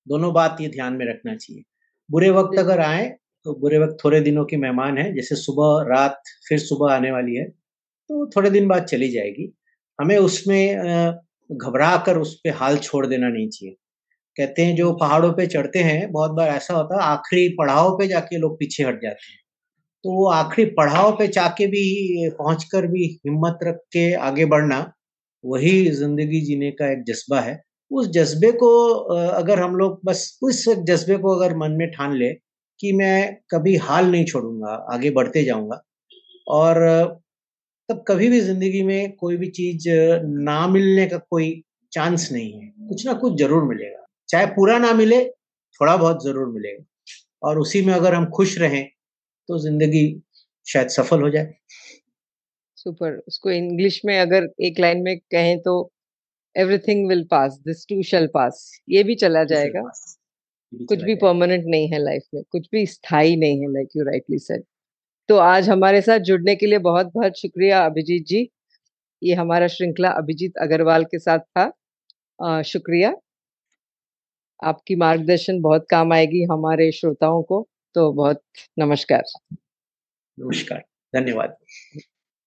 दोनों 0.06 0.32
बात 0.34 0.60
ये 0.60 0.68
ध्यान 0.70 0.92
में 0.94 1.06
रखना 1.06 1.34
चाहिए। 1.36 1.62
बुरे 2.10 2.30
वक्त 2.32 2.58
अगर 2.58 2.80
आए 2.80 3.08
तो 3.46 3.54
बुरे 3.60 3.78
वक्त 3.78 3.96
थोड़े 4.04 4.20
दिनों 4.20 4.44
के 4.44 4.56
मेहमान 4.58 4.98
है 4.98 5.14
जैसे 5.16 5.36
सुबह 5.36 5.84
रात 5.90 6.22
फिर 6.48 6.58
सुबह 6.60 6.92
आने 6.94 7.10
वाली 7.12 7.36
है 7.36 7.44
तो 7.48 8.26
थोड़े 8.36 8.50
दिन 8.50 8.68
बाद 8.68 8.84
चली 8.86 9.10
जाएगी। 9.12 9.52
हमें 9.98 10.16
उसमें 10.18 11.14
घबरा 11.50 11.96
कर 12.06 12.18
उस 12.18 12.34
पर 12.44 12.50
हाल 12.56 12.78
छोड़ 12.78 13.06
देना 13.06 13.28
नहीं 13.28 13.48
चाहिए। 13.50 13.76
कहते 14.36 14.62
हैं 14.66 14.76
जो 14.76 14.92
पहाड़ों 14.96 15.32
पे 15.34 15.46
चढ़ते 15.48 15.80
हैं 15.80 16.12
बहुत 16.12 16.32
बार 16.32 16.48
ऐसा 16.50 16.74
होता 16.74 16.96
है 16.96 17.10
आखिरी 17.12 17.48
पड़ाव 17.58 17.90
पे 17.98 18.08
जाके 18.08 18.38
लोग 18.38 18.58
पीछे 18.60 18.84
हट 18.84 19.02
जाते 19.02 19.32
हैं। 19.32 19.39
तो 20.04 20.12
वो 20.12 20.28
आखिरी 20.32 20.64
पड़ाव 20.72 21.10
पे 21.16 21.26
जाके 21.28 21.66
भी, 21.66 22.30
पहुंचकर 22.30 22.86
भी 22.86 23.04
हिम्मत 23.26 23.58
रख 23.64 23.76
के 23.92 24.12
आगे 24.22 24.44
बढ़ना, 24.46 24.78
वही 25.44 25.90
ज़िंदगी 25.92 26.40
जीने 26.40 26.70
का 26.72 26.90
एक 26.92 27.02
जज्बा 27.06 27.40
है। 27.40 27.60
उस 27.90 28.08
जज्बे 28.10 28.50
को 28.54 28.70
अगर 29.16 29.60
हम 29.60 29.76
लोग 29.76 30.00
बस, 30.04 30.38
उस 30.42 30.64
जज्बे 30.68 31.16
को 31.18 31.34
अगर 31.36 31.56
मन 31.56 31.72
में 31.72 31.88
ठान 31.90 32.14
ले 32.16 32.32
कि 32.80 32.92
मैं 32.92 33.36
कभी 33.50 33.74
हाल 33.78 34.10
नहीं 34.10 34.24
छोड़ूँगा, 34.24 34.72
आगे 34.92 35.10
बढ़ते 35.10 35.44
जाऊँगा, 35.44 35.80
और 36.48 36.78
तब 37.88 38.04
कभी 38.08 38.28
भी 38.28 38.40
ज़िंदगी 38.40 38.82
में 38.82 39.12
कोई 39.16 39.36
भी 39.36 39.46
चीज़ 39.50 39.88
ना 40.44 40.66
मिलने 40.68 41.06
का 41.06 41.16
कोई 41.30 41.50
चांस 41.92 42.28
नहीं 42.32 42.52
है। 42.52 42.68
कुछ 42.88 43.06
ना 43.06 43.12
कुछ 43.14 43.38
ज़रूर 43.38 43.64
मिलेगा। 43.64 44.04
चाहे 44.28 44.46
पूरा 44.48 44.78
ना 44.78 44.92
मिले, 44.94 45.24
थोड़ा 45.80 45.96
बहुत 45.96 46.24
ज़रूर 46.24 46.48
मिलेगा। 46.48 46.84
और 47.42 47.58
उसी 47.58 47.82
में 47.82 47.92
अगर 47.94 48.14
हम 48.14 48.26
खुश 48.30 48.58
रहें 48.58 48.88
तो 49.50 49.58
ज़िंदगी 49.58 50.04
शायद 50.66 50.88
सफल 50.90 51.22
हो 51.22 51.30
जाए। 51.30 51.54
सुपर 52.78 53.16
उसको 53.28 53.50
इंग्लिश 53.52 54.00
में 54.04 54.18
अगर 54.18 54.48
एक 54.64 54.78
लाइन 54.80 55.02
में 55.02 55.16
कहें 55.32 55.58
तो 55.60 55.74
everything 56.56 57.06
will 57.08 57.24
pass 57.30 57.58
this 57.66 57.86
too 57.88 58.02
shall 58.04 58.26
pass 58.34 58.60
ये 58.90 59.02
भी 59.04 59.14
चला 59.16 59.44
जाएगा। 59.46 59.82
भी 60.72 60.84
कुछ 60.86 61.02
भी 61.02 61.14
परमानेंट 61.16 61.64
नहीं 61.66 61.88
है 61.88 61.98
लाइफ 61.98 62.22
में। 62.34 62.42
कुछ 62.50 62.68
भी 62.72 62.84
स्थायी 62.86 63.36
नहीं 63.36 63.60
है 63.60 63.72
लाइक 63.72 63.88
यू 63.96 64.04
राइटली 64.04 64.38
सेड 64.40 64.64
तो 65.28 65.36
आज 65.38 65.68
हमारे 65.68 66.00
साथ 66.02 66.18
जुड़ने 66.28 66.54
के 66.56 66.66
लिए 66.66 66.78
बहुत 66.80 67.10
बहुत 67.14 67.38
शुक्रिया 67.38 67.84
अभिजीत 67.86 68.26
जी। 68.26 68.48
ये 69.22 69.34
हमारा 69.34 69.66
श्रृंखला 69.68 70.10
अभिजीत 70.18 70.56
अग्रवाल 70.62 71.04
के 71.04 71.18
साथ 71.18 71.38
था। 71.38 71.70
आ, 72.38 72.62
शुक्रिया। 72.64 73.12
आपकी 74.62 74.96
मार्गदर्शन 74.96 75.60
बहुत 75.60 75.86
काम 75.90 76.12
आएगी 76.12 76.42
हमारे 76.50 76.90
श्रोताओं 76.92 77.42
को। 77.42 77.66
तो 77.94 78.10
बहुत 78.12 78.40
नमस्कार। 78.78 79.22
नमस्कार 80.38 80.82
धन्यवाद। 81.14 81.56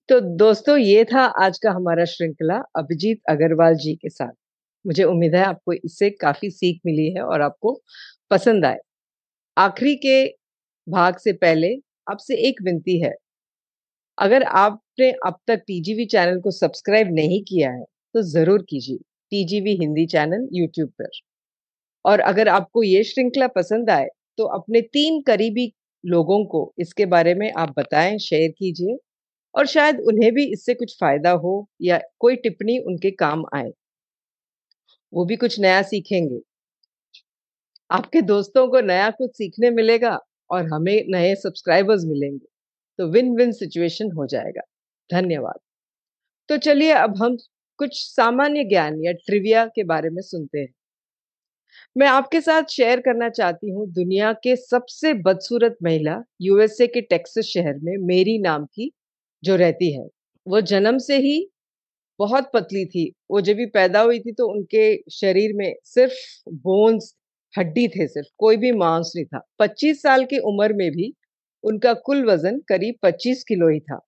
तो 0.10 0.20
दोस्तों 0.38 0.78
ये 0.78 1.04
था 1.06 1.24
आज 1.46 1.58
का 1.64 1.72
हमारा 1.72 2.06
श्रृंखला 2.06 2.58
अभिजीत 2.78 3.22
अग्रवाल 3.30 3.76
जी 3.76 3.94
के 3.96 4.10
साथ। 4.10 4.32
मुझे 4.86 5.04
उम्मीद 5.04 5.36
है 5.36 5.44
आपको 5.46 5.74
इससे 5.74 6.10
काफ़ी 6.22 6.50
सीख 6.52 6.80
मिली 6.86 7.10
है 7.16 7.24
और 7.24 7.42
आपको 7.42 7.74
पसंद 8.32 8.66
आए। 8.66 8.80
आखिरी 9.58 9.96
के 9.98 10.26
भाग 10.88 11.18
से 11.18 11.34
पहले 11.36 11.74
आपसे 12.08 12.38
एक 12.48 12.62
विनती 12.62 13.00
है। 13.02 13.14
अगर 14.18 14.44
आपने 14.44 15.12
अब 15.28 15.40
तक 15.48 15.64
टीजीवी 15.68 16.06
चैनल 16.08 16.40
को 16.40 16.52
सब्सक्राइब 16.54 17.14
नहीं 17.14 17.44
किया 17.44 17.72
है 17.72 17.84
तो 18.16 18.22
ज़रूर 18.32 18.66
कीजिए 18.70 18.98
टीजीवी 19.32 19.78
हिंदी 19.78 20.06
चैनल 20.08 20.50
यूट्यूब 20.54 20.90
पर। 20.92 21.10
और 22.06 22.20
अगर 22.22 22.48
आपको 22.50 22.84
ये 22.86 23.04
श्रृंखला 23.06 23.48
पसंद 23.54 23.90
आए 23.92 24.08
तो 24.38 24.46
अपने 24.56 24.82
तीन 24.84 25.22
करीबी 25.24 25.72
लोगों 26.04 26.44
को 26.46 26.62
इसके 26.80 27.06
बारे 27.08 27.34
में 27.36 27.52
आप 27.54 27.74
बताएँ, 27.78 28.18
शेयर 28.20 28.52
कीजिए 28.52 28.98
और 29.56 29.66
शायद 29.68 30.00
उन्हें 30.04 30.34
भी 30.34 30.46
इससे 30.54 30.74
कुछ 30.76 30.98
फ़ायदा 31.00 31.32
हो 31.40 31.56
या 31.84 32.00
कोई 32.20 32.36
टिप्पणी 32.38 32.78
उनके 32.82 33.12
काम 33.18 33.46
आए। 33.56 33.72
वो 35.14 35.26
भी 35.26 35.36
कुछ 35.36 35.60
नया 35.60 35.82
सीखेंगे। 35.84 36.40
आपके 37.90 38.22
दोस्तों 38.24 38.68
को 38.68 38.80
नया 38.82 39.10
कुछ 39.12 39.32
सीखने 39.32 39.70
मिलेगा 39.72 40.18
और 40.50 40.66
हमें 40.68 40.96
नए 41.10 41.34
सब्सक्राइबर्स 41.36 42.04
मिलेंगे। 42.06 42.46
तो 43.00 43.08
विन 43.10 43.36
विन 43.38 43.52
सिचुएशन 43.54 44.12
हो 44.12 44.26
जाएगा। 44.28 44.62
धन्यवाद। 45.10 45.60
तो 46.50 46.58
चलिए 46.60 46.92
अब 46.96 47.18
हम 47.18 47.38
कुछ 47.80 47.98
सामान्य 48.08 48.64
ज्ञान 48.66 49.02
या 49.06 49.12
ट्रिविया 49.22 49.66
के 49.68 49.84
बारे 49.86 50.10
में 50.10 50.22
सुनते 50.24 50.60
हैं। 50.60 50.74
मैं 51.96 52.08
आपके 52.08 52.42
साथ 52.42 52.64
शेयर 52.72 53.00
करना 53.02 53.30
चाहती 53.32 53.72
हूँ, 53.72 53.88
दुनिया 53.90 54.32
के 54.44 54.56
सबसे 54.58 55.14
बदसूरत 55.24 55.78
महिला 55.84 56.18
यूएसए 56.42 56.88
के 56.90 57.02
टेक्सास 57.04 57.46
शहर 57.48 57.78
में 57.84 57.96
मेरी 58.08 58.38
नाम 58.42 58.66
की 58.68 58.92
जो 59.44 59.56
रहती 59.58 59.92
है, 59.94 60.08
वो 60.48 60.62
जन्म 60.64 60.98
से 61.00 61.18
ही 61.20 61.48
बहुत 62.20 62.52
पतली 62.54 62.86
थी। 62.88 63.12
वो 63.32 63.42
जब 63.42 63.56
भी 63.58 63.66
पैदा 63.70 64.02
हुई 64.02 64.20
थी 64.22 64.32
तो 64.34 64.48
उनके 64.50 64.86
शरीर 65.14 65.54
में 65.56 65.74
सिर्फ़ 65.86 66.16
बोन्स 66.64 67.14
हड्डी 67.54 67.88
थे 67.90 68.08
सिर्फ़, 68.08 68.30
कोई 68.40 68.58
भी 68.58 68.72
मांस 68.74 69.12
नहीं 69.16 69.26
था। 69.28 69.42
25 69.60 70.02
साल 70.04 70.26
की 70.28 70.40
उम्र 70.46 70.74
में 70.76 70.92
भी 70.92 71.14
उनका 71.64 71.94
कुल 72.06 72.26
वज़न 72.28 72.60
करीब 72.70 72.96
25 73.04 73.44
किलो 73.46 73.70
ही 73.70 73.80
था। 73.82 74.00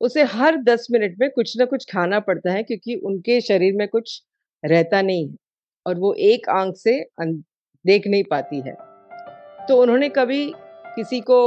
उसे 0.00 0.22
हर 0.28 0.56
10 0.64 0.88
मिनट 0.92 1.16
में 1.20 1.30
कुछ 1.30 1.56
ना 1.58 1.66
कुछ 1.66 1.86
खाना 1.92 2.20
पड़ता 2.22 2.52
है 2.52 2.62
क्योंकि 2.64 2.96
उनके 3.04 3.40
शरीर 3.42 3.74
में 3.76 3.88
कुछ 3.88 4.22
रहता 4.64 5.02
नहीं 5.02 5.28
है। 5.28 5.36
और 5.86 5.98
वो 5.98 6.12
एक 6.14 6.48
आँख 6.48 6.76
से 6.76 6.98
देख 7.20 8.06
नहीं 8.06 8.24
पाती 8.24 8.60
है। 8.60 8.76
तो 9.68 9.80
उन्होंने 9.82 10.08
कभी 10.08 10.44
किसी 10.96 11.20
को 11.20 11.38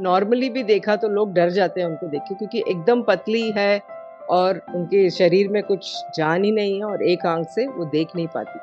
नॉर्मली 0.00 0.48
भी 0.50 0.62
देखा 0.62 0.96
तो 0.96 1.08
लोग 1.08 1.32
डर 1.32 1.50
जाते 1.50 1.80
हैं 1.80 1.88
उनको 1.88 2.06
देख 2.06 2.22
के, 2.22 2.34
क्योंकि 2.34 2.62
एकदम 2.68 3.02
पतली 3.02 3.50
है 3.50 3.80
और 4.30 4.60
उनके 4.74 5.08
शरीर 5.10 5.48
में 5.48 5.62
कुछ 5.62 5.92
जान 6.16 6.44
ही 6.44 6.50
नहीं 6.52 6.76
है 6.76 6.84
और 6.84 7.02
एक 7.02 7.26
आँख 7.26 7.48
से 7.48 7.66
वो 7.66 7.84
देख 7.84 8.16
नहीं 8.16 8.26
पाती। 8.26 8.58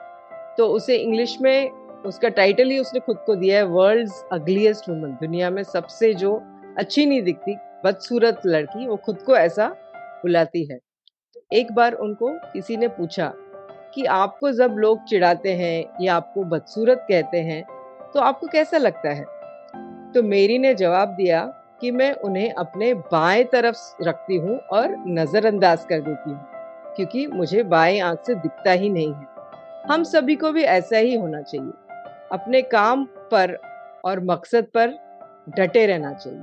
तो 0.57 0.67
उसे 0.67 0.95
इंग्लिश 0.95 1.37
में 1.41 1.69
उसका 2.05 2.29
टाइटल 2.29 2.69
ही 2.69 2.77
उसने 2.79 2.99
खुद 2.99 3.17
को 3.25 3.35
दिया 3.35 3.57
है 3.57 3.63
वर्ल्ड 3.65 4.09
अगलीस्ट 4.31 4.89
वुमन 4.89 5.11
दुनिया 5.21 5.49
में 5.49 5.63
सबसे 5.63 6.13
जो 6.13 6.33
अच्छी 6.77 7.05
नहीं 7.05 7.21
दिखती, 7.21 7.55
बदसूरत 7.85 8.41
लड़की, 8.45 8.87
वो 8.87 8.95
खुद 8.95 9.21
को 9.21 9.35
ऐसा 9.35 9.67
बुलाती 10.21 10.65
है। 10.65 10.79
एक 11.53 11.71
बार 11.71 11.93
उनको 11.93 12.29
किसी 12.53 12.77
ने 12.77 12.87
पूछा 12.87 13.33
कि 13.93 14.05
आपको 14.05 14.51
जब 14.51 14.75
लोग 14.77 15.03
चिढ़ाते 15.03 15.53
हैं 15.53 15.83
या 16.01 16.15
आपको 16.15 16.43
बदसूरत 16.43 17.05
कहते 17.09 17.37
हैं 17.41 17.63
तो 18.13 18.19
आपको 18.19 18.47
कैसा 18.47 18.77
लगता 18.77 19.09
है? 19.09 19.25
तो 20.13 20.23
मेरी 20.23 20.57
ने 20.57 20.73
जवाब 20.73 21.09
दिया 21.09 21.43
कि 21.81 21.91
मैं 21.91 22.11
उन्हें 22.15 22.53
अपने 22.53 22.93
बाएँ 22.93 23.43
तरफ़ 23.43 24.03
रखती 24.03 24.37
हूँ 24.37 24.57
और 24.71 24.95
नज़रअंदाज 25.07 25.85
कर 25.85 26.01
देती 26.01 26.29
हूँ, 26.29 26.39
क्योंकि 26.95 27.25
मुझे 27.27 27.63
बाएँ 27.63 27.99
आँख 27.99 28.23
से 28.27 28.35
दिखता 28.35 28.71
ही 28.71 28.89
नहीं 28.89 29.13
है। 29.13 29.27
हम 29.91 30.03
सभी 30.03 30.35
को 30.35 30.51
भी 30.51 30.63
ऐसा 30.63 30.97
ही 30.97 31.15
होना 31.15 31.41
चाहिए। 31.41 31.71
अपने 32.31 32.61
काम 32.61 33.05
पर 33.31 33.57
और 34.05 34.23
मकसद 34.23 34.67
पर 34.77 34.97
डटे 35.49 35.85
रहना 35.85 36.13
चाहिए 36.13 36.41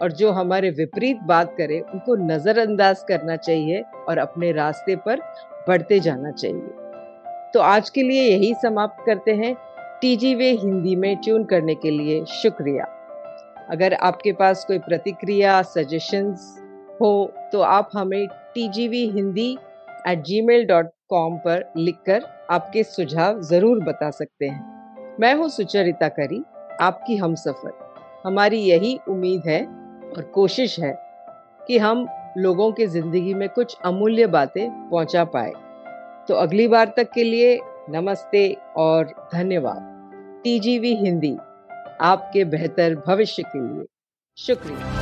और 0.00 0.12
जो 0.12 0.30
हमारे 0.30 0.70
विपरीत 0.70 1.18
बात 1.22 1.54
करे, 1.58 1.80
उनको 1.80 2.14
नज़रअंदाज 2.24 3.04
करना 3.08 3.36
चाहिए 3.36 3.82
और 4.08 4.18
अपने 4.18 4.52
रास्ते 4.52 4.96
पर 4.96 5.20
बढ़ते 5.68 6.00
जाना 6.00 6.30
चाहिए। 6.30 6.81
तो 7.54 7.60
आज 7.60 7.88
के 7.90 8.02
लिए 8.02 8.22
यही 8.22 8.54
समाप्त 8.54 9.04
करते 9.06 9.32
हैं 9.34 9.54
टीजीवे 10.00 10.50
हिंदी 10.52 10.94
में 10.96 11.16
ट्यून 11.16 11.44
करने 11.44 11.74
के 11.74 11.90
लिए 11.90 12.24
शुक्रिया। 12.32 12.84
अगर 13.70 13.94
आपके 13.94 14.32
पास 14.32 14.64
कोई 14.64 14.78
प्रतिक्रिया 14.78 15.60
सजेशंस 15.64 16.46
हो 17.00 17.12
तो 17.52 17.60
आप 17.60 17.90
हमें 17.94 18.26
T 18.54 18.68
G 18.68 18.86
V 18.88 19.06
Hindi 19.10 19.50
at 20.08 20.22
Gmail 20.42 20.64
dot 20.66 20.86
com 21.10 21.36
पर 21.38 21.72
लिखकर 21.76 22.24
आपके 22.50 22.82
सुझाव 22.84 23.40
ज़रूर 23.42 23.80
बता 23.84 24.10
सकते 24.10 24.46
हैं। 24.46 25.16
मैं 25.20 25.34
हूँ 25.34 25.48
सुचरिता 25.48 26.08
करी, 26.10 26.42
आपकी 26.80 27.16
हम 27.16 27.34
सफ़र। 27.34 27.72
हमारी 28.26 28.58
यही 28.60 28.98
उम्मीद 29.08 29.42
है 29.46 29.64
और 29.64 30.30
कोशिश 30.34 30.78
है 30.80 30.94
कि 31.66 31.78
हम 31.78 32.06
लोगों 32.38 32.70
के 32.72 32.86
ज़िंदगी 32.86 33.34
में 33.34 33.48
कुछ 33.48 33.76
अमूल्य 33.84 34.26
बातें 34.28 34.68
पहुँचा 34.90 35.24
पाए। 35.26 35.52
तो 36.28 36.34
अगली 36.34 36.66
बार 36.68 36.92
तक 36.96 37.10
के 37.14 37.24
लिए 37.24 37.58
नमस्ते 37.90 38.56
और 38.76 39.04
धन्यवाद। 39.32 40.40
टीजीवी 40.44 40.94
हिंदी, 40.94 41.36
आपके 42.00 42.44
बेहतर 42.44 42.94
भविष्य 43.06 43.42
के 43.42 43.60
लिए। 43.60 43.86
शुक्रिया। 44.36 45.01